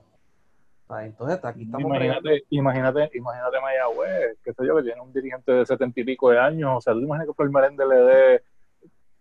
[1.02, 1.86] Entonces, aquí estamos.
[1.86, 6.30] Imagínate, imagínate, imagínate Mayagüez, qué sé yo, que tiene un dirigente de setenta y pico
[6.30, 6.78] de años.
[6.78, 8.44] O sea, tú imaginas que el Merende le dé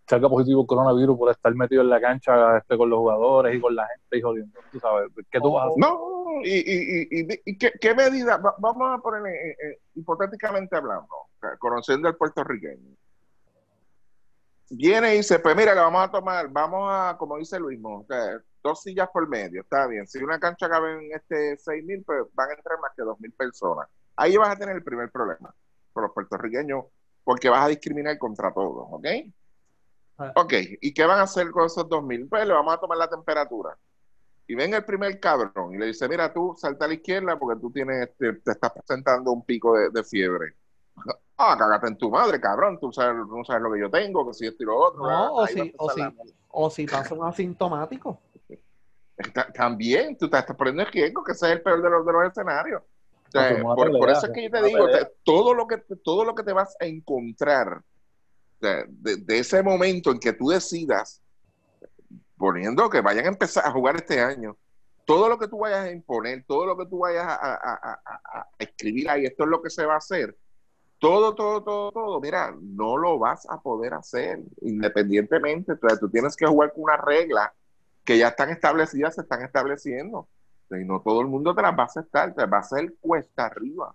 [0.08, 3.60] salga positivo el coronavirus por estar metido en la cancha este, con los jugadores y
[3.60, 4.60] con la gente y jodiendo.
[4.70, 5.10] ¿Tú sabes?
[5.30, 5.78] ¿Qué tú vas a hacer?
[5.78, 8.40] No, y, y, y, y ¿qué, qué medida?
[8.58, 11.08] vamos a poner, eh, eh, hipotéticamente hablando,
[11.58, 12.94] conociendo al puertorriqueño.
[14.70, 17.80] Viene y dice, pues mira, le vamos a tomar, vamos a, como dice Luis,
[18.62, 20.06] dos sillas por medio, está bien.
[20.06, 23.18] Si una cancha cabe en este seis mil, pues van a entrar más que dos
[23.20, 23.88] mil personas.
[24.16, 25.54] Ahí vas a tener el primer problema
[25.92, 26.84] con los puertorriqueños,
[27.22, 29.06] porque vas a discriminar contra todos, ¿ok?
[30.18, 30.32] Ah.
[30.36, 32.28] Ok, ¿y qué van a hacer con esos 2000?
[32.28, 33.76] Pues le vamos a tomar la temperatura.
[34.48, 37.60] Y ven el primer cabrón y le dice, mira, tú salta a la izquierda porque
[37.60, 40.54] tú tienes, te, estás presentando un pico de, fiebre.
[41.38, 44.34] Ah, cágate en tu madre, cabrón, tú sabes, no sabes lo que yo tengo, que
[44.34, 45.02] si esto y lo otro.
[45.02, 46.02] No, o si, o, si,
[46.48, 48.20] o si pasa un asintomático.
[49.54, 52.12] también, tú te estás poniendo en riesgo, que ese es el peor de los, de
[52.12, 52.82] los escenarios.
[53.32, 54.86] por, eso es que yo te digo,
[55.22, 57.82] todo, lo que, todo lo que te vas a encontrar
[58.60, 61.22] de, ese momento en que tú decidas,
[62.36, 64.56] poniendo que vayan a empezar a jugar este año,
[65.04, 69.26] todo lo que tú vayas a imponer, todo lo que tú vayas a, escribir ahí,
[69.26, 70.36] esto es lo que se va a hacer,
[70.98, 75.72] todo, todo, todo, todo, mira, no lo vas a poder hacer independientemente.
[75.72, 77.52] Entonces, tú tienes que jugar con una regla
[78.04, 80.28] que ya están establecidas, se están estableciendo.
[80.70, 83.46] Y no todo el mundo te las va a aceptar, te va a hacer cuesta
[83.46, 83.94] arriba.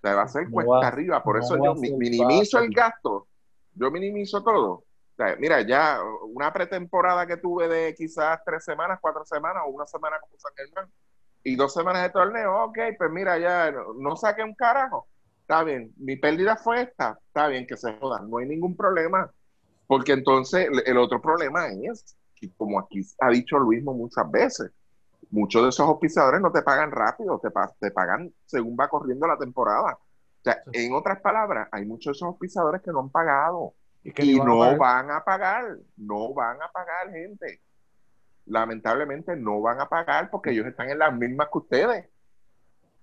[0.00, 1.22] Te va a hacer No cuesta va- arriba.
[1.22, 2.70] Por no eso yo minimizo fácil.
[2.70, 3.26] el gasto.
[3.74, 4.70] Yo minimizo todo.
[4.72, 4.84] O
[5.16, 9.86] sea, mira, ya una pretemporada que tuve de quizás tres semanas, cuatro semanas o una
[9.86, 10.90] semana como San Germán
[11.44, 15.06] y dos semanas de torneo, ok, pues mira, ya no, no saqué un carajo.
[15.52, 19.30] Está bien, mi pérdida fue esta, está bien que se jodan, no hay ningún problema.
[19.86, 24.70] Porque entonces el- otro problema es, que como aquí ha dicho Luismo muchas veces,
[25.30, 29.36] muchos de esos auspiciadores no te pagan rápido, te, te pagan según va corriendo la
[29.36, 29.98] temporada.
[30.00, 30.86] O sea, Sí.
[30.86, 34.48] en otras palabras, hay muchos de esos auspiciadores que no han pagado que y van
[34.48, 37.60] a no van a pagar, no van a pagar, gente.
[38.46, 42.11] Lamentablemente no van a pagar porque ellos están en las mismas que ustedes.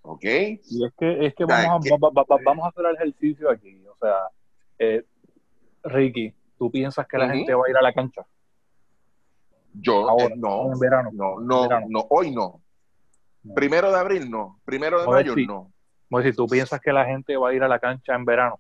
[0.02, 0.24] ¿Ok?
[0.24, 2.96] Y es que, es que vamos, que- a, va- va- va- vamos a hacer el
[2.96, 3.86] ejercicio aquí.
[3.88, 4.16] O sea,
[4.80, 5.04] eh,
[5.84, 8.26] Ricky, ¿tú piensas que la gente va a ir a la cancha?
[9.74, 11.10] Yo Ahora, eh, no, en verano.
[11.14, 11.88] no, no, En verano.
[11.90, 12.62] no, hoy no.
[13.44, 13.54] No.
[13.54, 15.72] Primero de abril no, primero de mayo no.
[16.24, 18.60] Si tú piensas que la gente va a ir a la cancha en verano.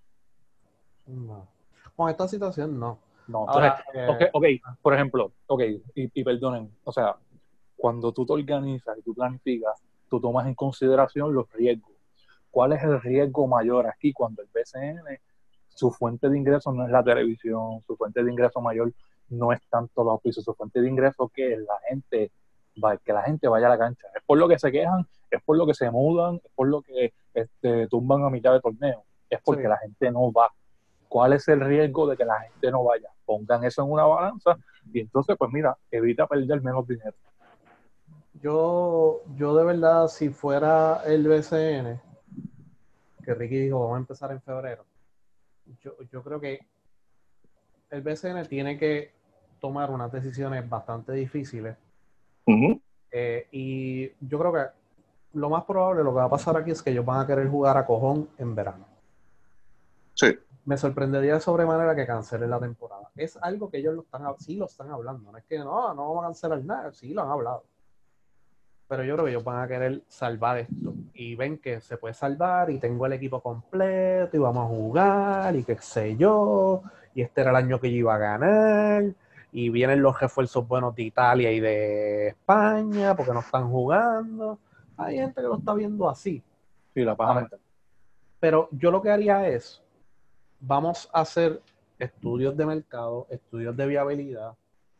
[1.07, 1.47] No.
[1.95, 2.99] Con esta situación, no.
[3.27, 5.61] No, Ahora, entonces, eh, ok, ok, por ejemplo, ok,
[5.95, 7.15] y, y perdonen, o sea,
[7.75, 9.79] cuando tú te organizas y tú planificas,
[10.09, 11.91] tú tomas en consideración los riesgos.
[12.51, 15.19] ¿Cuál es el riesgo mayor aquí cuando el BCN,
[15.67, 18.91] su fuente de ingreso no es la televisión, su fuente de ingreso mayor
[19.29, 22.31] no es tanto los auspicios, su fuente de ingreso que la gente,
[22.83, 24.07] va- que la gente vaya a la cancha.
[24.15, 26.81] Es por lo que se quejan, es por lo que se mudan, es por lo
[26.81, 29.67] que este, tumban a mitad de torneo, es porque Sí.
[29.69, 30.51] la gente no va.
[31.07, 33.09] ¿Cuál es el riesgo de que la gente no vaya?
[33.25, 34.57] Pongan eso en una balanza
[34.91, 37.15] y entonces, pues mira, evita perder menos dinero.
[38.41, 42.01] Yo, yo de verdad, si fuera el BCN,
[43.23, 44.85] que Ricky dijo, vamos a empezar en febrero,
[45.81, 46.59] yo, yo creo que
[47.89, 49.13] el BCN tiene que
[49.59, 51.75] tomar unas decisiones bastante difíciles
[53.11, 54.65] eh, y yo creo que
[55.33, 57.47] lo más probable, lo que va a pasar aquí es que ellos van a querer
[57.47, 58.85] jugar a cojón en verano.
[60.15, 60.37] Sí.
[60.65, 63.09] Me sorprendería de sobremanera que cancelen la temporada.
[63.15, 65.31] Es algo que ellos lo están, sí lo están hablando.
[65.31, 66.91] No es que no, no vamos a cancelar nada.
[66.91, 67.63] Sí lo han hablado.
[68.89, 70.95] Pero yo creo que ellos van a querer salvar esto.
[71.13, 75.55] Y ven que se puede salvar y tengo el equipo completo y vamos a jugar
[75.55, 76.81] y qué sé yo.
[77.13, 79.03] Y este era el año que yo iba a ganar.
[79.51, 84.57] Y vienen los refuerzos buenos de Italia y de España porque no están jugando.
[84.97, 86.41] Hay gente que lo está viendo así.
[86.95, 87.47] Sí, la paja.
[88.39, 89.83] Pero yo lo que haría es,
[90.59, 91.61] vamos a hacer
[91.99, 94.55] estudios de mercado, estudios de viabilidad,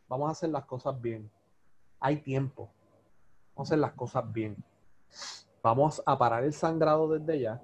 [0.07, 1.29] vamos a hacer las cosas bien.
[1.99, 2.69] Hay tiempo.
[3.59, 4.55] Vamos a hacer las cosas bien.
[5.61, 7.61] Vamos a parar el sangrado desde ya.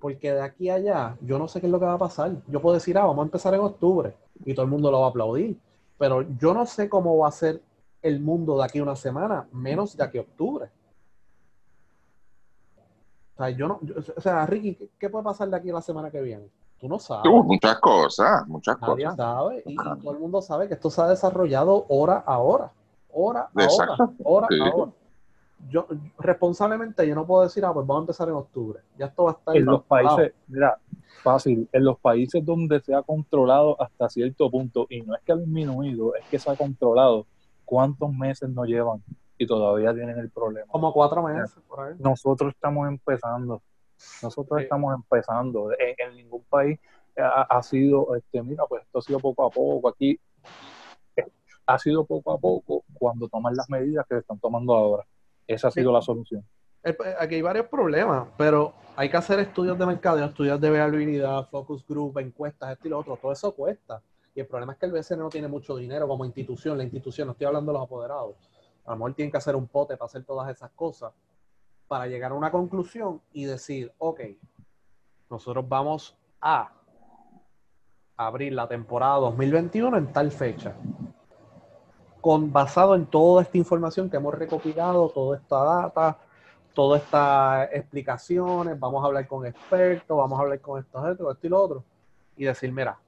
[0.00, 2.32] Porque de aquí a allá, yo no sé qué es lo que va a pasar.
[2.48, 5.06] Yo puedo decir, ah, vamos a empezar en octubre y todo el mundo lo va
[5.06, 5.56] a aplaudir.
[5.96, 7.62] Pero yo no sé cómo va a ser
[8.02, 10.68] el mundo de aquí a una semana, menos de aquí a octubre.
[13.34, 15.74] O sea, yo no, yo- o sea, Ricky, ¿qué, qué puede pasar de aquí a
[15.74, 16.50] la semana que viene?
[16.80, 17.30] Tú no sabes.
[17.32, 19.16] Uh, muchas cosas, muchas Nadie cosas.
[19.16, 22.72] sabe y, y todo el mundo sabe que esto se ha desarrollado hora a hora,
[23.16, 24.10] hora a Exacto.
[24.24, 24.60] hora, hora Sí.
[24.60, 24.92] a hora.
[25.70, 25.86] Yo,
[26.18, 28.80] responsablemente, yo no puedo decir, ah, pues vamos a empezar en octubre.
[28.98, 30.78] Ya esto va a estar En los países, mira,
[31.22, 35.32] fácil, en los países donde se ha controlado hasta cierto punto, y no es que
[35.32, 37.26] ha disminuido, es que se ha controlado,
[37.64, 39.02] ¿cuántos meses nos llevan?
[39.38, 40.66] Y todavía tienen el problema.
[40.70, 41.94] como cuatro meses por ahí.
[41.98, 43.62] nosotros estamos empezando.
[44.22, 44.64] Nosotros Sí.
[44.64, 45.70] estamos empezando.
[45.72, 46.78] En, en ningún país
[47.18, 49.88] ha, ha sido, este, mira, pues esto ha sido poco a poco.
[49.88, 50.20] Aquí
[51.66, 55.04] ha sido poco a poco cuando toman las medidas que se están tomando ahora.
[55.46, 55.80] Esa ha Sí.
[55.80, 56.44] sido la solución.
[56.82, 61.48] El- Aquí hay varios problemas, pero hay que hacer estudios de mercado, estudios de viabilidad,
[61.50, 63.16] focus group, encuestas, esto y lo otro.
[63.16, 64.00] Todo eso cuesta.
[64.34, 66.76] Y el problema es que el BCN no tiene mucho dinero como institución.
[66.76, 68.36] La institución, no estoy hablando de los apoderados.
[68.84, 71.12] A lo mejor tienen que hacer un pote para hacer todas esas cosas,
[71.88, 74.20] para llegar a una conclusión y decir, ok,
[75.30, 76.70] nosotros vamos a
[78.16, 80.76] abrir la temporada 2021 en tal fecha.
[82.26, 86.18] Con, basado en toda esta información que hemos recopilado, toda esta data,
[86.74, 91.48] todas estas explicaciones, vamos a hablar con expertos, vamos a hablar con estos, esto, y
[91.48, 91.84] lo otro,
[92.36, 92.98] y decir, mira,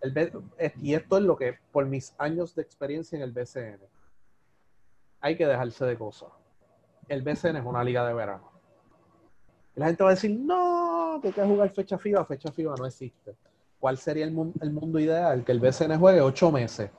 [0.00, 0.42] el
[0.82, 3.78] y esto es lo que, por mis años de experiencia en el BCN,
[5.20, 6.30] hay que dejarse de cosas.
[7.06, 8.50] El BCN es una liga de verano.
[9.76, 12.86] La gente va a decir, no, que hay que jugar fecha FIBA, fecha FIBA no
[12.86, 13.36] existe.
[13.78, 15.44] ¿Cuál sería el, el mundo ideal?
[15.44, 16.90] Que el BCN juegue ocho meses.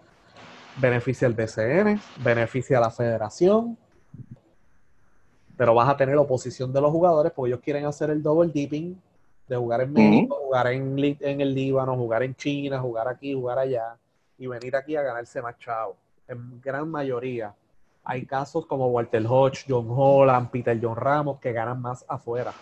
[0.77, 3.77] Beneficia al BCN, beneficia a la federación,
[5.57, 8.95] pero vas a tener oposición de los jugadores porque ellos quieren hacer el double dipping
[9.47, 13.59] de jugar en México, jugar en, en el Líbano, jugar en China, jugar aquí, jugar
[13.59, 13.97] allá
[14.37, 15.97] y venir aquí a ganarse más chavo.
[16.27, 17.53] En gran mayoría
[18.03, 22.53] Hay casos como Walter Hodge, John Holland, Peter John Ramos que ganan más afuera.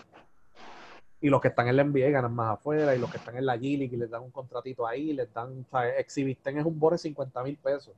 [1.21, 2.95] Y los que están en la NBA ganan más afuera.
[2.95, 5.65] Y los que están en la G League les dan un contratito ahí, les dan,
[5.69, 5.95] ¿sabes?
[5.97, 7.93] Exhibisten es un bono de 50 mil pesos.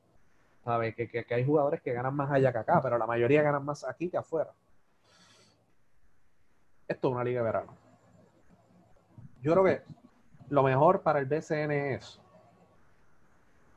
[0.63, 0.95] ¿Sabes?
[0.95, 3.65] Que, que, que, hay jugadores que ganan más allá que acá, pero la mayoría ganan
[3.65, 4.51] más aquí que afuera.
[6.87, 7.75] Esto es una liga de verano.
[9.41, 9.81] Yo creo que
[10.49, 12.19] lo mejor para el BCN es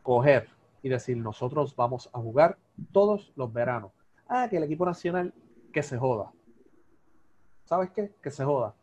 [0.02, 0.48] coger
[0.82, 2.58] y decir, nosotros vamos a jugar
[2.92, 3.92] todos los veranos.
[4.28, 5.32] Ah, que el equipo nacional,
[5.72, 6.30] que se joda.
[7.64, 8.12] ¿Sabes qué?
[8.22, 8.74] Que se joda.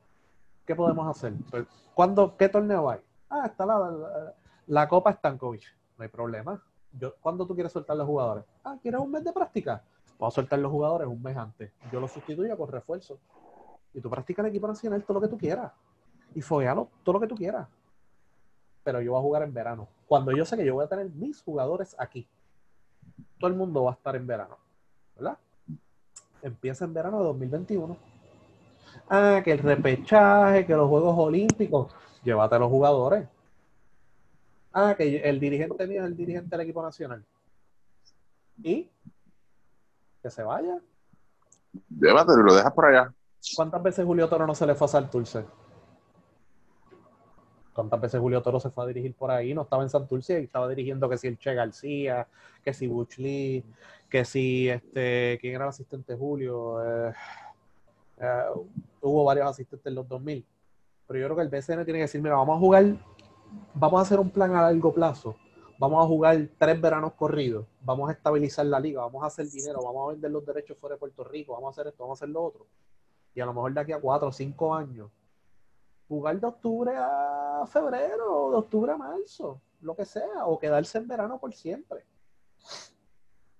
[0.71, 1.33] ¿Qué podemos hacer?
[1.49, 3.01] Pues, ¿Cuándo, ¿Qué torneo hay?
[3.29, 4.33] Ah, está la,
[4.67, 5.63] la, Copa Stankovic.
[5.97, 6.63] No hay problema.
[6.93, 8.45] Yo, ¿Cuándo tú quieres soltar los jugadores?
[8.63, 9.83] Ah, ¿quieres un mes de práctica?
[10.17, 11.73] Vamos a soltar los jugadores un mes antes.
[11.91, 13.19] Yo los sustituyo con refuerzo.
[13.93, 15.73] Y tú practicas el equipo nacional todo lo que tú quieras.
[16.35, 17.67] Y foguealo todo lo que tú quieras.
[18.85, 19.89] Pero yo voy a jugar en verano.
[20.07, 22.25] Cuando yo sé que yo voy a tener mis jugadores aquí.
[23.37, 24.55] Todo el mundo va a estar en verano.
[25.17, 25.37] ¿Verdad?
[26.41, 28.10] Empieza en verano de 2021.
[29.09, 31.93] Ah, que el repechaje, que los Juegos Olímpicos.
[32.23, 33.27] Llévate a los jugadores.
[34.73, 37.23] Ah, que el dirigente mío es el dirigente del equipo nacional.
[38.63, 38.89] ¿Y?
[40.21, 40.79] Que se vaya.
[41.89, 43.13] Llévatelo y lo dejas por allá.
[43.55, 45.45] ¿Cuántas veces Julio Toro no se le fue a Santurce?
[47.73, 49.53] ¿Cuántas veces Julio Toro se fue a dirigir por ahí?
[49.53, 52.27] No estaba en Santurce y estaba dirigiendo que si el Che García,
[52.63, 53.63] que si Butch Lee,
[54.09, 56.83] que si este, ¿quién era el asistente Julio?
[56.83, 57.13] Eh,
[58.21, 58.43] eh,
[59.01, 60.45] hubo varios asistentes en los 2000.
[61.07, 62.85] Pero yo creo que el BCN tiene que decir, mira, vamos a jugar,
[63.73, 65.35] vamos a hacer un plan a largo plazo.
[65.79, 69.81] Vamos a jugar tres veranos corridos, vamos a estabilizar la liga, vamos a hacer dinero,
[69.83, 72.23] vamos a vender los derechos fuera de Puerto Rico, vamos a hacer esto, vamos a
[72.23, 72.67] hacer lo otro
[73.33, 75.09] y a lo mejor de aquí a cuatro o cinco años,
[76.07, 81.07] jugar de octubre a febrero, de octubre a marzo, lo que sea, o quedarse en
[81.07, 82.05] verano por siempre.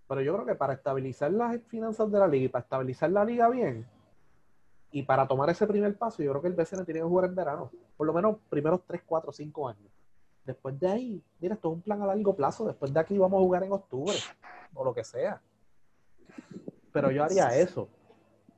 [0.07, 3.23] Pero yo creo que para estabilizar las finanzas de la liga y para estabilizar la
[3.23, 3.87] liga bien,
[4.91, 7.35] y para tomar ese primer paso, yo creo que el BCN tiene que jugar en
[7.35, 9.89] verano, por lo menos primeros tres, cuatro, cinco años.
[10.45, 13.37] Después de ahí, mira, esto es un plan a largo plazo, después de aquí vamos
[13.37, 14.17] a jugar en octubre,
[14.73, 15.41] o lo que sea.
[16.91, 17.87] Pero yo haría eso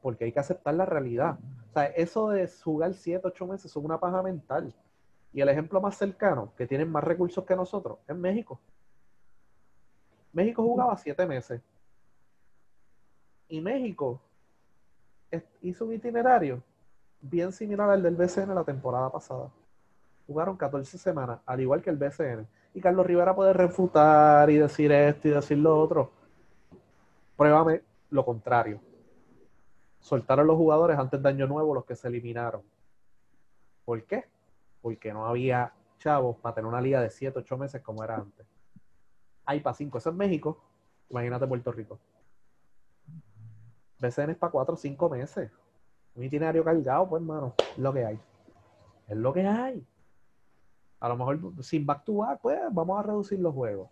[0.03, 1.39] porque hay que aceptar la realidad.
[1.69, 4.75] O sea, eso de jugar 7, 8 meses es una paja mental.
[5.31, 8.59] Y el ejemplo más cercano, que tienen más recursos que nosotros, es México.
[10.33, 11.61] México jugaba 7 meses.
[13.47, 14.21] Y México
[15.61, 16.61] hizo un itinerario
[17.21, 19.49] bien similar al del BCN la temporada pasada.
[20.27, 22.47] Jugaron 14 semanas, al igual que el BCN.
[22.73, 26.11] Y Carlos Rivera puede refutar y decir esto y decir lo otro.
[27.35, 28.79] Pruébame lo contrario
[30.03, 32.61] soltaron los jugadores antes de Año Nuevo, los que se eliminaron.
[33.85, 34.25] ¿Por qué?
[34.81, 38.45] Porque no había chavos para tener una liga de 7, 8 meses como era antes.
[39.45, 40.61] Hay para 5, eso es México.
[41.09, 41.99] Imagínate Puerto Rico.
[44.03, 45.51] BCN es para 4 o 5 meses.
[46.15, 48.19] Un itinerario cargado, pues, hermano, es lo que hay.
[49.07, 49.85] Es lo que hay.
[50.99, 53.89] A lo mejor sin back to back, pues, vamos a reducir los juegos.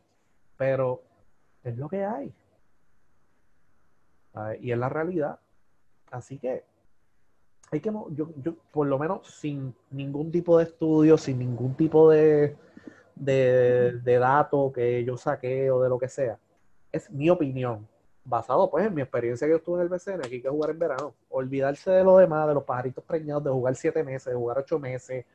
[0.57, 1.01] Pero
[1.63, 2.33] es lo que hay.
[4.61, 5.39] Y es la realidad.
[6.11, 6.63] Así que
[7.71, 12.09] hay que, yo, yo, por lo menos sin ningún tipo de estudio, sin ningún tipo
[12.09, 12.57] de,
[13.15, 16.37] de, de dato que yo saqué o de lo que sea,
[16.91, 17.87] es mi opinión,
[18.23, 20.79] basado pues en mi experiencia que yo estuve en el BCN, aquí que jugar en
[20.79, 24.59] verano, olvidarse de lo demás, de los pajaritos preñados, de jugar siete meses, de jugar
[24.59, 25.25] ocho meses,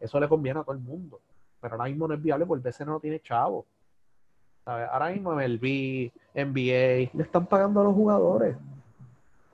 [0.00, 1.20] eso le conviene a todo el mundo,
[1.60, 3.64] pero ahora mismo no es viable porque el BCN no tiene chavo.
[4.64, 8.56] Ahora mismo en el B, NBA, le están pagando a los jugadores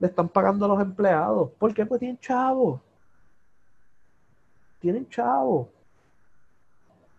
[0.03, 1.49] le están pagando a los empleados.
[1.51, 1.85] ¿Por qué?
[1.85, 2.81] Pues tienen chavos.
[4.81, 5.69] Tienen chavos.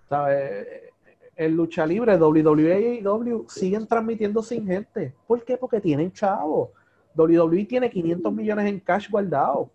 [0.06, 0.92] ¿Sabes?
[1.36, 5.14] En lucha libre, WWE y W siguen transmitiendo sin gente.
[5.26, 5.56] ¿Por qué?
[5.56, 6.70] Porque tienen chavos.
[7.16, 9.70] WWE tiene 500 millones en cash guardado.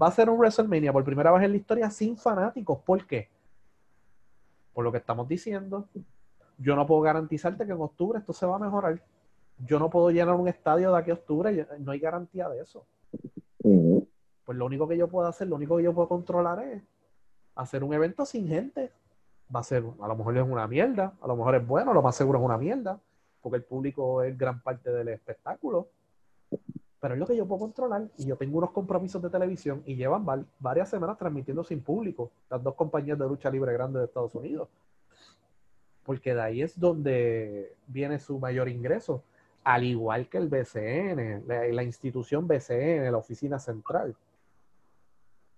[0.00, 2.78] Va a ser un WrestleMania por primera vez en la historia sin fanáticos.
[2.84, 3.28] ¿Por qué?
[4.72, 5.88] Por lo que estamos diciendo.
[6.58, 9.00] Yo no puedo garantizarte que en octubre esto se va a mejorar
[9.66, 12.86] yo no puedo llenar un estadio de aquí a octubre, no hay garantía de eso.
[14.44, 16.82] Pues lo único que yo puedo hacer, lo único que yo puedo controlar es
[17.54, 18.90] hacer un evento sin gente.
[19.54, 22.02] Va a ser, a lo mejor es una mierda, a lo mejor es bueno, lo
[22.02, 23.00] más seguro es una mierda,
[23.40, 25.88] porque el público es gran parte del espectáculo.
[27.00, 28.08] Pero es lo que yo puedo controlar.
[28.18, 30.26] Y yo tengo unos compromisos de televisión y llevan
[30.58, 34.68] varias semanas transmitiendo sin público, las dos compañías de lucha libre grandes de Estados Unidos.
[36.04, 39.22] Porque de ahí es donde viene su mayor ingreso
[39.64, 44.16] al igual que el BCN, la, institución BCN, la oficina central.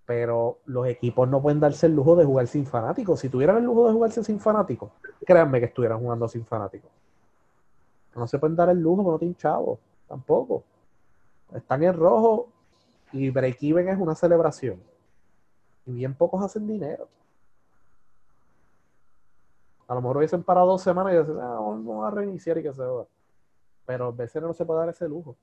[0.07, 3.21] Pero los equipos no pueden darse el lujo de jugar sin fanáticos.
[3.21, 4.91] Si tuvieran el lujo de jugarse sin fanáticos,
[5.25, 6.91] créanme que estuvieran jugando sin fanáticos.
[8.15, 9.79] No se pueden dar el lujo, no tienen chavo,
[10.09, 10.65] tampoco.
[11.55, 12.49] Están en rojo
[13.13, 14.83] y break-even es una celebración.
[15.87, 17.09] Y bien pocos hacen dinero.
[19.89, 22.73] A lo mejor hubiesen parado dos semanas y dicen, ah, vamos a reiniciar y que
[22.73, 23.05] se va.
[23.85, 25.37] Pero a veces no se puede dar ese lujo.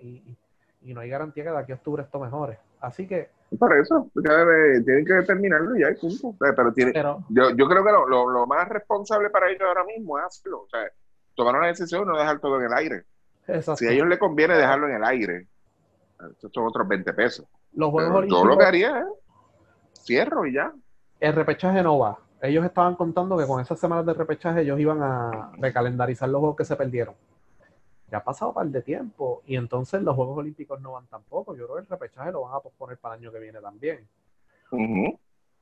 [0.00, 0.36] Y,
[0.82, 2.58] y, no hay garantía que de aquí a octubre esto mejore.
[2.80, 3.30] Así que.
[3.56, 4.10] Por eso,
[4.84, 6.34] tienen que determinarlo ya, punto.
[6.38, 10.18] Pero, tiene, yo, yo creo que lo, lo, lo, más responsable para ellos ahora mismo
[10.18, 10.62] es hacerlo.
[10.62, 10.80] O sea,
[11.34, 13.04] tomar una decisión y no dejar todo en el aire.
[13.76, 15.48] Si a ellos les conviene dejarlo en el aire,
[16.30, 17.46] estos son otros 20 pesos.
[17.72, 20.72] Los Juegos Todo lo que haría es cierro y ya.
[21.18, 22.18] El repechaje no va.
[22.42, 26.56] Ellos estaban contando que con esas semanas de repechaje ellos iban a recalendarizar los juegos
[26.56, 27.14] que se perdieron.
[28.10, 31.54] Ya ha pasado un par de tiempo y entonces los Juegos Olímpicos no van tampoco.
[31.54, 34.08] Yo creo que el repechaje lo van a posponer para el año que viene también.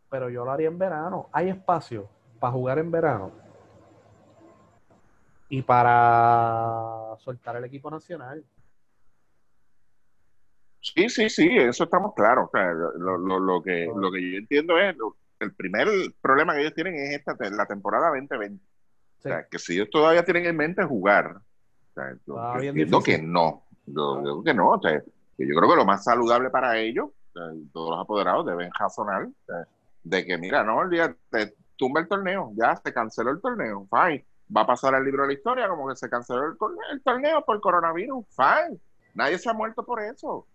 [0.09, 1.28] Pero yo lo haría en verano.
[1.32, 3.32] Hay espacio para jugar en verano
[5.49, 8.44] y para soltar el equipo nacional.
[10.80, 12.49] Sí, sí, sí, eso estamos claros.
[12.53, 14.94] lo, que, lo que yo entiendo es,
[15.40, 15.88] el primer
[16.20, 18.64] problema que ellos tienen es esta, la temporada 2020.
[19.18, 21.40] O sea, que si ellos todavía tienen en mente jugar,
[22.26, 23.64] yo, entiendo que no.
[23.86, 24.70] Yo, digo que no.
[24.72, 27.11] O sea, yo creo que lo más saludable para ellos,
[27.72, 29.28] todos los apoderados deben razonar
[30.03, 33.86] de que, mira, no, el día te tumba el torneo, ya se canceló el torneo,
[33.90, 34.24] fine
[34.55, 36.57] va a pasar al libro de la historia como que se canceló
[36.90, 38.24] el, torneo por coronavirus.
[38.34, 38.78] Fine.
[39.14, 40.47] Nadie se ha muerto por eso.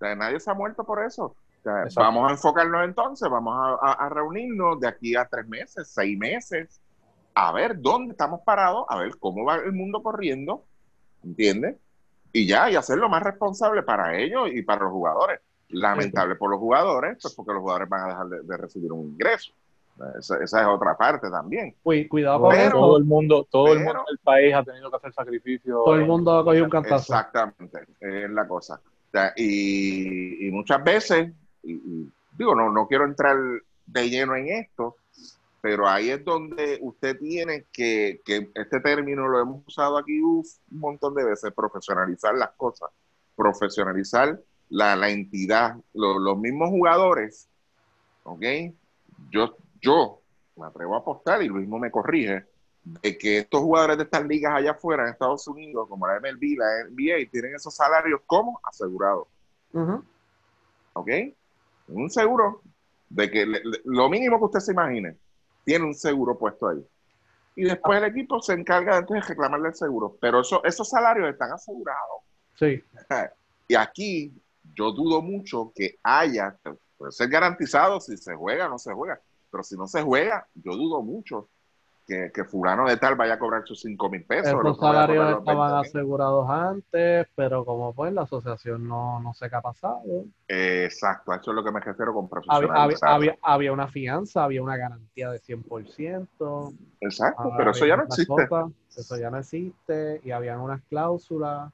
[0.00, 1.34] nadie se ha muerto por eso.
[1.94, 6.80] vamos a enfocarnos entonces, vamos a, reunirnos de aquí a tres meses, seis meses,
[7.36, 10.64] a ver dónde estamos parados, a ver cómo va el mundo corriendo,
[11.22, 11.76] ¿entiendes?
[12.32, 15.40] Y ya, y hacerlo más responsable para ellos y para los jugadores.
[15.68, 19.52] Lamentable por los jugadores, pues porque los jugadores van a dejar de recibir un ingreso.
[20.18, 21.74] Esa, es otra parte también.
[21.82, 25.84] cuidado con Todo el mundo, todo el mundo del país ha tenido que hacer sacrificios.
[25.84, 27.12] Todo el mundo ha cogido un cantazo.
[27.12, 28.80] Exactamente, es la cosa.
[29.36, 31.32] y, muchas veces,
[31.62, 33.36] digo, no, no quiero entrar
[33.86, 34.96] de lleno en esto,
[35.66, 40.44] pero ahí es donde usted tiene que, que este término lo hemos usado aquí un
[40.70, 42.88] montón de veces, profesionalizar las cosas,
[43.34, 47.48] profesionalizar la, la entidad, los mismos jugadores,
[48.22, 48.44] ¿ok?
[49.28, 50.20] Yo, yo
[50.54, 52.46] me atrevo a apostar, y lo mismo me corrige,
[52.84, 56.58] de que estos jugadores de estas ligas allá afuera en Estados Unidos, como la MLB,
[56.58, 59.26] la NBA, tienen esos salarios como asegurados.
[60.92, 61.10] ¿Ok?
[61.88, 62.62] Un seguro
[63.08, 63.46] de que
[63.84, 65.16] lo mínimo que usted se imagine,
[65.66, 66.82] tiene un seguro puesto ahí.
[67.56, 70.16] Y después el equipo se encarga de reclamarle el seguro.
[70.20, 72.22] Pero eso, esos salarios están asegurados.
[72.58, 72.82] Sí.
[73.68, 74.32] Y aquí
[74.76, 76.56] yo dudo mucho que haya,
[76.96, 80.46] puede ser garantizado si se juega o no se juega, pero si no se juega,
[80.54, 81.48] yo dudo mucho
[82.06, 84.62] que, que fulano de tal vaya a cobrar sus 5 mil pesos.
[84.62, 89.60] Los salarios estaban asegurados antes, pero como pues la asociación no, no sé qué ha
[89.60, 90.02] pasado.
[90.46, 93.02] exacto, eso es lo que me refiero con profesionales.
[93.02, 96.74] Había, había, una fianza, había una garantía de 100%.
[97.00, 98.48] Exacto, pero eso ya no existe.
[98.96, 101.72] eso ya no existe y habían unas cláusulas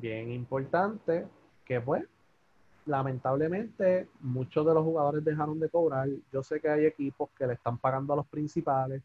[0.00, 1.24] bien importantes
[1.64, 2.04] que pues
[2.86, 6.08] lamentablemente muchos de los jugadores dejaron de cobrar.
[6.32, 9.02] Yo sé que hay equipos que le están pagando a los principales,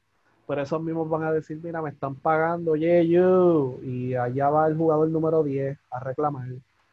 [0.49, 3.79] pero esos mismos van a decir, mira, me están pagando, yeah, you.
[3.83, 6.47] Y allá va el jugador número 10 a reclamar.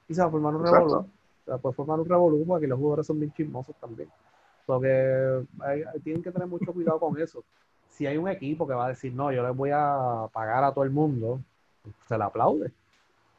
[0.07, 1.07] Y se va a formar un revolú.
[1.47, 4.11] Se puede formar un revolú porque los jugadores son bien chismosos también.
[4.67, 5.43] Porque
[6.05, 7.43] tienen que tener mucho cuidado con eso.
[7.89, 10.75] Si hay un equipo que va a decir, no, yo les voy a pagar a
[10.75, 11.41] todo el mundo,
[12.07, 12.73] se le aplaude.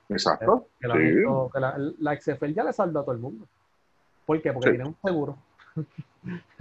[0.09, 0.65] Exacto.
[0.79, 3.45] Que, la, XFL ya le saldó a todo el mundo.
[4.25, 4.51] ¿Por qué?
[4.51, 5.37] Porque tienen un seguro.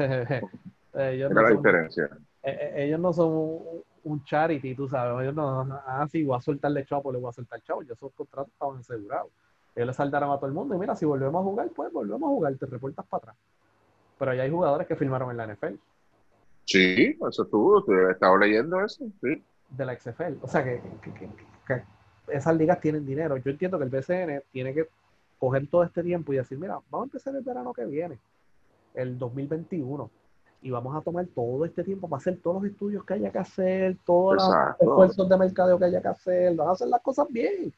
[0.92, 2.04] ellos no la diferencia.
[2.04, 3.60] Eh, eh, ellos no son
[4.04, 5.22] un, charity, tú sabes.
[5.22, 7.82] Ellos no, ah, sí, voy a soltarle chavo, le voy a soltar chavo.
[7.82, 9.30] Yo esos contratos estaban asegurados.
[9.74, 10.74] Ellos le saldaron a todo el mundo.
[10.74, 13.36] Y mira, si volvemos a jugar, pues volvemos a jugar, te reportas para atrás.
[14.18, 15.74] Pero ya hay jugadores que firmaron en la NFL.
[16.64, 19.42] Sí, eso estuvo, he estado leyendo eso, sí.
[19.70, 20.38] De la XFL.
[20.42, 21.82] O sea que, que
[22.28, 23.36] esas ligas tienen dinero.
[23.36, 24.88] Yo entiendo que el BCN tiene que
[25.38, 28.18] coger todo este tiempo y decir, mira, vamos a empezar el verano que viene,
[28.94, 30.10] el 2021,
[30.66, 33.38] y vamos a tomar todo este tiempo para hacer todos los estudios que haya que
[33.38, 37.28] hacer, todos los esfuerzos de mercadeo que haya que hacer, vamos a hacer las cosas
[37.30, 37.72] bien,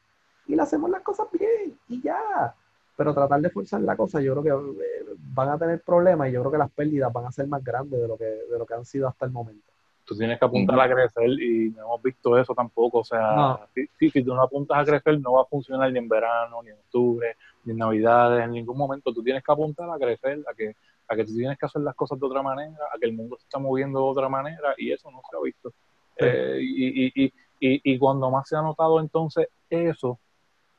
[0.46, 2.54] y le hacemos las cosas bien, y ya.
[2.96, 6.32] Pero tratar de forzar la cosa, yo creo que eh, van a tener problemas y
[6.32, 8.64] yo creo que las pérdidas van a ser más grandes de lo que, de lo
[8.64, 9.68] que han sido hasta el momento
[10.06, 13.00] tú tienes que apuntar a crecer y no hemos visto eso tampoco.
[13.00, 16.08] O sea, si, si, tú no apuntas a crecer, no va a funcionar ni en
[16.08, 19.12] verano, ni en octubre, ni en Navidades, en ningún momento.
[19.12, 20.74] Tú tienes que apuntar a crecer, a que,
[21.08, 23.36] a que tú tienes que hacer las cosas de otra manera, a que el mundo
[23.38, 25.72] se está moviendo de otra manera y eso no se ha visto.
[26.16, 30.18] Eh, y, y, Y, y cuando más se ha notado entonces eso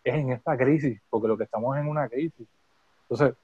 [0.02, 2.48] es en esta crisis, porque lo que estamos en una crisis.
[3.02, 3.36] Entonces,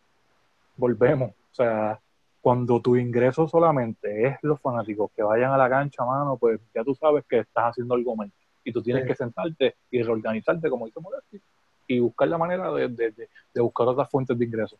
[0.77, 1.31] volvemos.
[1.31, 1.99] O sea,
[2.39, 6.83] cuando tu ingreso solamente es los fanáticos que vayan a la cancha, mano, pues ya
[6.83, 8.31] tú sabes que estás haciendo algo mal.
[8.63, 11.41] Y tú tienes que sentarte y reorganizarte, como dice Modesti,
[11.87, 13.11] y buscar la manera de, de,
[13.53, 14.79] de, buscar otras fuentes de ingresos.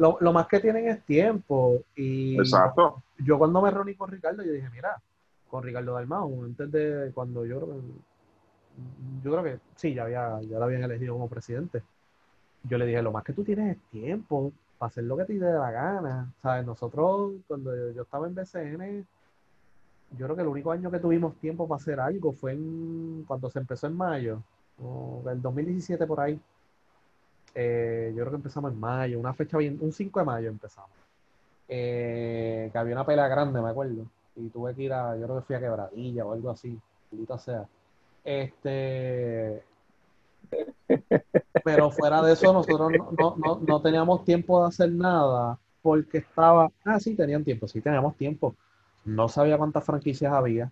[0.00, 1.82] Lo, lo, más que tienen es tiempo.
[1.94, 3.02] Y Exacto.
[3.18, 5.00] Yo cuando me reuní con Ricardo, yo dije, mira,
[5.48, 7.60] con Ricardo Dalmau, antes de cuando yo
[9.22, 11.82] yo creo que sí, ya había, ya lo habían elegido como presidente.
[12.64, 15.34] Yo le dije, lo más que tú tienes es tiempo para hacer lo que te
[15.34, 16.32] dé la gana.
[16.42, 16.66] ¿Sabes?
[16.66, 19.06] Nosotros, cuando yo, estaba en BCN,
[20.16, 23.50] yo creo que el único año que tuvimos tiempo para hacer algo fue en, cuando
[23.50, 24.42] se empezó en mayo,
[24.82, 26.40] o el 2017 por ahí.
[27.54, 30.90] Eh, yo creo que empezamos en mayo, una fecha bien, un 5 de mayo empezamos.
[31.68, 34.06] Eh, que había una pelea grande, me acuerdo.
[34.36, 36.78] Y tuve que ir a, yo creo que fui a Quebradilla o algo así,
[37.38, 37.66] sea.
[38.24, 39.62] Este,
[41.64, 46.70] pero fuera de eso, nosotros no, no, no, teníamos tiempo de hacer nada porque estaba.
[46.84, 48.54] Ah, sí, tenían tiempo, sí, teníamos tiempo.
[49.04, 50.70] No sabía cuántas franquicias había,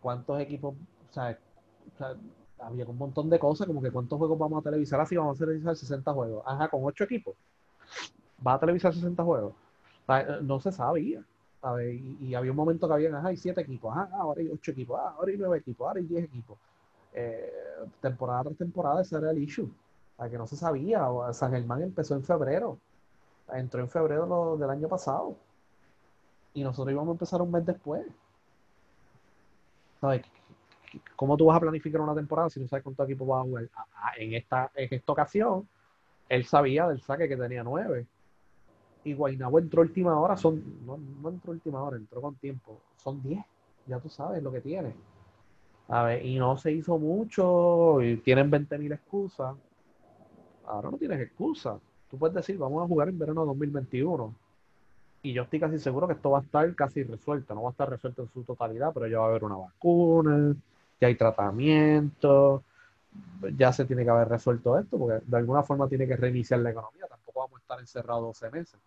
[0.00, 1.36] cuántos equipos, o sea,
[2.60, 5.00] había un montón de cosas, como que cuántos juegos vamos a televisar.
[5.00, 6.42] Así vamos a televisar 60 juegos.
[6.46, 7.34] Ajá, con 8 equipos.
[8.46, 9.54] Va a televisar 60 juegos.
[10.42, 11.22] no se sabía.
[12.20, 14.98] Y, había un momento que había, ajá, hay 7 equipos, ajá, ahora hay 8 equipos,
[14.98, 16.58] ahora hay 9 equipos, ahora hay 10 equipos.
[17.12, 17.52] Eh,
[18.00, 19.70] temporada tras temporada ese era el issue.
[20.30, 21.06] que no se sabía.
[21.32, 22.78] San Germán empezó en febrero.
[23.52, 25.36] Entró en febrero del año pasado.
[26.54, 28.06] Y nosotros íbamos a empezar un mes después.
[30.00, 30.22] ¿Sabes?
[31.16, 33.68] ¿Cómo tú vas a planificar una temporada si no sabes cuántos equipos vas a jugar?
[34.16, 35.68] En esta, en esta ocasión,
[36.28, 38.06] él sabía del saque que tenía nueve.
[39.04, 42.80] Y Guaynabo entró última hora, son, no, no entró última hora, entró con tiempo.
[42.96, 43.44] Son diez.
[43.86, 44.94] Ya tú sabes lo que tiene.
[45.88, 49.56] A ver, y no se hizo mucho, y tienen 20.000 excusas.
[50.66, 51.78] Ahora no tienes excusa.
[52.10, 54.34] Tú puedes decir, vamos a jugar en verano 2021.
[55.22, 57.54] Y yo estoy casi seguro que esto va a estar casi resuelto.
[57.54, 60.54] No va a estar resuelto en su totalidad, pero ya va a haber una vacuna,
[61.00, 62.62] ya hay tratamiento,
[63.56, 66.70] ya se tiene que haber resuelto esto, porque de alguna forma tiene que reiniciar la
[66.70, 67.06] economía.
[67.08, 68.80] Tampoco vamos a estar encerrados 12 meses.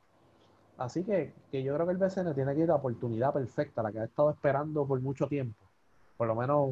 [0.78, 3.92] Así que, que yo creo que el BCN tiene que ir la oportunidad perfecta, la
[3.92, 5.56] que ha estado esperando por mucho tiempo
[6.22, 6.70] por lo menos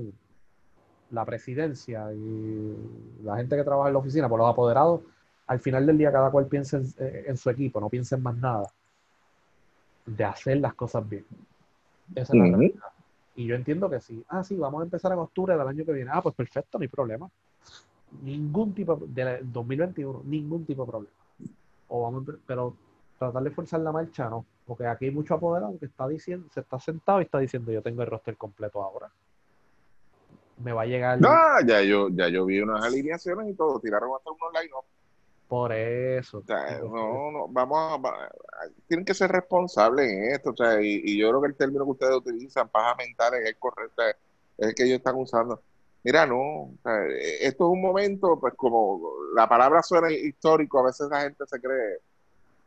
[1.10, 2.78] la presidencia y
[3.24, 5.02] la gente que trabaja en la oficina, por los apoderados,
[5.48, 8.38] al final del día cada cual piensa en, eh, su equipo, no piensa en más
[8.38, 8.68] nada,
[10.06, 11.26] de hacer las cosas bien.
[12.14, 12.84] Esa es la realidad.
[13.40, 14.22] Y yo entiendo que sí.
[14.28, 16.12] Ah, sí, vamos a empezar en octubre del año que viene.
[16.14, 17.30] Ah, pues perfecto, no hay problema.
[18.22, 21.16] Ningún tipo de 2021, ningún tipo de problema.
[21.88, 22.76] O vamos, pero
[23.18, 24.46] tratar de forzar la marcha, no.
[24.68, 27.82] Porque aquí hay mucho apoderado que está diciendo, se está sentado y está diciendo yo
[27.82, 29.10] tengo el roster completo ahora
[30.62, 31.22] me va a llegar.
[31.22, 31.30] No,
[31.66, 34.74] ya yo, ya yo vi unas alineaciones y todo, tiraron hasta unos line
[35.50, 36.44] Por eso.
[36.48, 38.30] no, no, vamos a,
[38.88, 41.92] tienen que ser responsables en esto, o sea, y, yo creo que el término que
[41.92, 45.60] ustedes utilizan, paja mental, es el correcto, es el que ellos están usando.
[46.04, 46.72] Mira, no,
[47.42, 49.02] esto es un momento, pues como
[49.36, 51.98] la palabra suena histórico, a veces la gente se cree,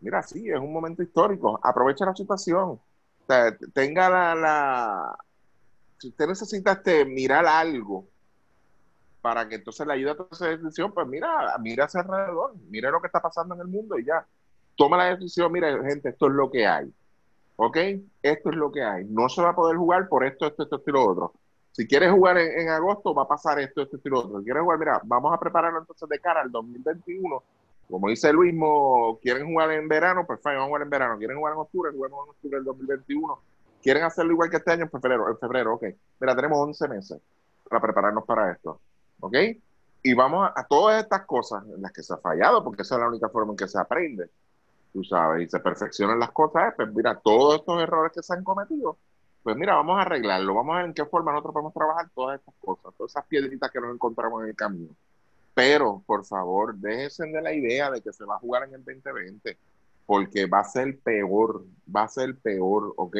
[0.00, 2.80] mira, sí, es un momento histórico, aprovecha la situación, o
[3.28, 5.16] sea, tenga la
[5.98, 8.08] si usted necesita este, mirar algo
[9.22, 13.00] para que entonces le ayude a esa decisión, pues mira, mira hacia alrededor, mira lo
[13.00, 14.26] que está pasando en el mundo y ya.
[14.76, 16.92] Toma la decisión, mira, gente, esto es lo que hay.
[17.56, 17.76] ¿Ok?
[18.22, 19.04] Esto es lo que hay.
[19.04, 21.32] No se va a poder jugar por esto, esto, esto, y lo otro.
[21.70, 24.38] Si quieres jugar en, agosto, va a pasar esto, esto, y lo otro.
[24.40, 27.42] Si quieres jugar, mira, vamos a prepararlo entonces de cara al 2021.
[27.88, 28.54] Como dice Luis,
[29.22, 31.18] quieren jugar en verano, pues vamos a jugar en verano.
[31.18, 33.38] Quieren jugar en octubre, jugamos en octubre del 2021
[33.82, 34.84] ¿Quieren hacerlo igual que este año?
[34.84, 35.84] En febrero, en febrero, ok.
[36.20, 37.20] Mira, tenemos 11 meses
[37.68, 38.80] para prepararnos para esto,
[39.22, 39.36] ¿ok?
[40.02, 43.00] Y vamos a, todas estas cosas en las que se ha fallado, porque esa es
[43.00, 44.28] la única forma en que se aprende,
[44.92, 48.42] tú sabes, y se perfeccionan las cosas, pues mira, todos estos errores que se han
[48.42, 48.98] cometido,
[49.42, 52.40] pues mira, vamos a arreglarlo, vamos a ver en qué forma nosotros podemos trabajar todas
[52.40, 54.90] estas cosas, todas esas piedritas que nos encontramos en el camino.
[55.54, 58.84] Pero, por favor, déjense de la idea de que se va a jugar en el
[58.84, 59.56] 2020,
[60.04, 61.64] porque va a ser peor,
[61.94, 63.16] va a ser peor, ¿ok?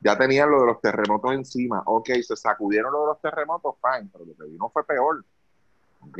[0.00, 1.82] Ya tenían lo de los terremotos encima.
[1.86, 5.24] Ok, se sacudieron lo de los terremotos, fine, pero lo que vino fue peor.
[6.00, 6.18] Ok,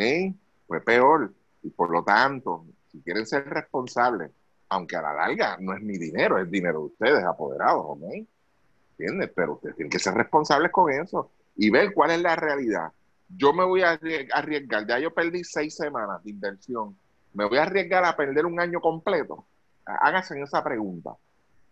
[0.67, 1.33] fue peor.
[1.63, 4.31] Y por lo tanto, si quieren ser responsables,
[4.69, 8.03] aunque a la larga no es mi dinero, es dinero de ustedes, apoderados, ¿ok?
[8.99, 9.31] ¿Entiendes?
[9.35, 12.91] Pero ustedes tienen que ser responsables con eso y ver cuál es la realidad.
[13.29, 13.99] Yo me voy a
[14.33, 16.97] arriesgar, ya yo perdí seis semanas de inversión,
[17.35, 19.45] me voy a arriesgar a perder un año completo.
[19.85, 21.17] Háganse esa pregunta.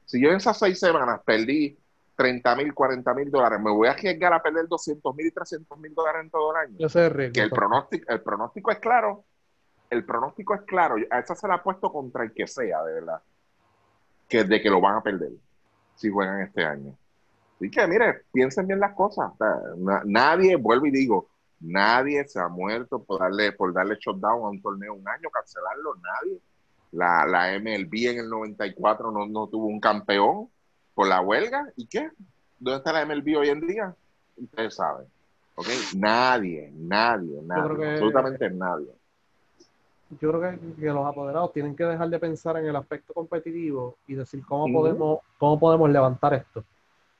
[0.04, 1.78] Si yo en esas seis semanas perdí
[2.16, 5.78] 30 mil, 40 mil dólares, me voy a arriesgar a perder 200 mil y 300
[5.78, 6.76] mil dólares en todo el año.
[6.86, 7.32] Es el riesgo.
[7.32, 9.24] Que el pronóstico, el pronóstico es claro.
[9.90, 10.96] El pronóstico es claro.
[11.10, 13.20] A esa se la ha puesto contra el que sea, de verdad.
[14.28, 15.30] Que de que lo van a perder
[15.96, 16.96] si juegan este año.
[17.56, 19.30] Así que, mire, piensen bien las cosas.
[19.32, 21.28] O sea, na- nadie, vuelvo y digo,
[21.60, 25.94] nadie se ha muerto por darle, por darle shutdown a un torneo un año, cancelarlo,
[25.96, 26.40] nadie.
[26.92, 30.48] La, la MLB en el 94 no, no tuvo un campeón
[30.94, 31.66] por la huelga.
[31.76, 32.10] ¿Y qué?
[32.58, 33.94] ¿Dónde está la MLB hoy en día?
[34.36, 35.06] Ustedes saben.
[35.56, 35.66] ¿Ok?
[35.96, 38.92] Nadie, nadie, nadie, que- absolutamente nadie.
[40.20, 43.96] yo creo que, que los apoderados tienen que dejar de pensar en el aspecto competitivo
[44.06, 46.64] y decir cómo podemos cómo podemos levantar esto.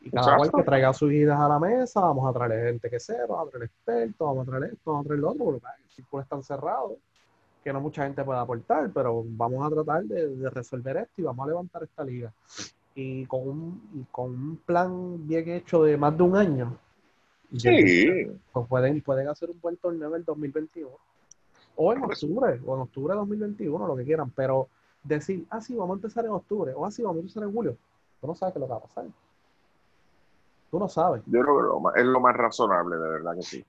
[0.01, 0.51] Y cada Exacto.
[0.51, 3.49] cual que traiga sus ideas a la mesa, vamos a traer gente que sepa, vamos
[3.49, 6.22] a traer expertos, vamos a traer esto, vamos a traer lo otro, porque el círculo
[6.22, 6.97] es tan cerrado
[7.62, 11.22] que no mucha gente puede aportar, pero vamos a tratar de, de resolver esto y
[11.22, 12.31] vamos a levantar esta liga.
[12.95, 16.78] Y con un, y con un plan bien hecho de más de un año,
[17.57, 20.90] Sí, pues pueden, pueden hacer un buen torneo en el 2021.
[21.76, 24.30] O en octubre, o en octubre de 2021, lo que quieran.
[24.30, 24.68] Pero
[25.03, 27.76] decir, ah, sí, vamos a empezar en octubre, o así vamos a empezar en julio.
[28.20, 29.05] Tú no sabes qué es lo que va a pasar.
[30.70, 31.22] Tú no sabes.
[31.26, 33.64] yo creo que lo más- es lo más razonable, de verdad que sí.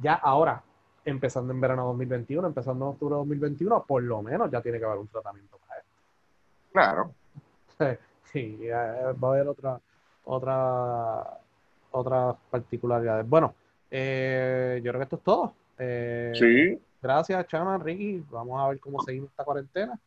[0.00, 0.62] Ya ahora,
[1.04, 4.84] empezando en verano 2021, empezando en octubre de 2021, por lo menos ya tiene que
[4.84, 5.82] haber un tratamiento para
[6.72, 7.12] Claro.
[8.32, 9.80] Sí, ya, eh, va a haber otra,
[10.24, 11.38] otra,
[11.90, 13.28] otras particularidades.
[13.28, 13.54] Bueno,
[13.90, 15.54] eh, yo creo que esto es todo.
[15.78, 18.24] Eh, Sí, Gracias, Chama, Ricky.
[18.30, 19.98] Vamos a ver cómo seguimos esta cuarentena.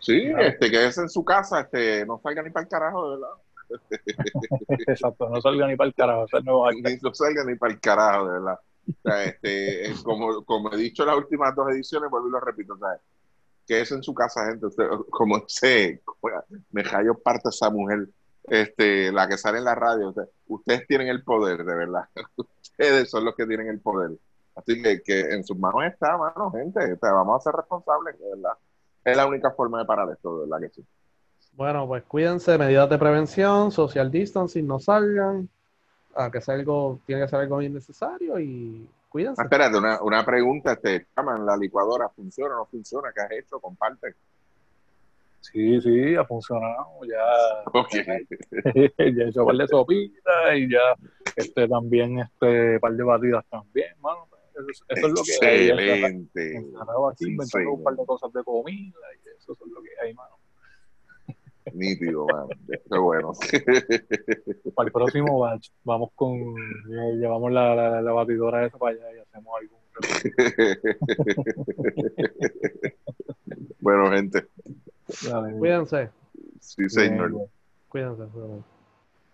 [0.00, 0.42] sí, Claro.
[0.42, 3.34] este, quédese en su casa, este, no salga ni para el carajo, de verdad.
[4.88, 6.26] Exacto, no salga ni para el carajo.
[6.74, 8.58] Ni no salga ni para el carajo, de verdad.
[8.88, 12.32] O sea, este, es como, como he dicho en las últimas dos ediciones, vuelvo y
[12.32, 13.00] lo repito, ¿sabes?
[13.72, 14.66] Quédese en su casa, gente.
[15.08, 16.02] Como sé,
[16.72, 18.06] me cayó parte esa mujer,
[18.44, 20.12] este, la que sale en la radio.
[20.46, 22.04] ustedes tienen el poder, de verdad.
[22.60, 24.10] Ustedes son los que tienen el poder.
[24.54, 26.92] Así que, que en sus manos está, mano, gente.
[26.92, 28.58] O sea, vamos a ser responsables, de verdad.
[29.06, 30.86] Es la única forma de parar esto, de verdad que sí.
[31.52, 35.48] Bueno, pues cuídense, medidas de prevención, social distancing, no salgan.
[36.14, 39.40] A que sea algo, tiene que ser algo innecesario y cuídense.
[39.40, 43.12] Ah, espérate, una, una pregunta, este, Chaman, ¿la licuadora funciona o no funciona?
[43.14, 43.60] ¿Qué has hecho?
[43.60, 44.14] Comparte.
[45.40, 46.86] Sí, sí, ha funcionado.
[47.08, 47.90] Ya, Ok.
[48.74, 48.90] ya
[49.24, 50.94] he hecho un par de sopitas y ya
[51.36, 54.28] este, también este par de batidas también, mano.
[54.54, 55.68] Eso, es- eso es lo que hay.
[55.70, 56.58] Excelente.
[56.58, 60.14] Aquí, Sí, inventando un par de cosas de comida y eso es lo que hay,
[60.14, 60.36] mano.
[61.74, 62.48] Nítido, man.
[62.68, 63.32] Qué bueno.
[64.74, 66.32] Para el próximo batch, vamos con.
[66.38, 69.82] eh, Llevamos la, la, la batidora esa para allá y hacemos algún.
[73.80, 74.46] bueno, gente.
[75.28, 76.10] Dale, Cuídense,
[76.60, 77.30] Sí, señor.
[77.32, 77.46] bien,
[77.88, 78.22] cuídense.
[78.32, 78.64] cuídense.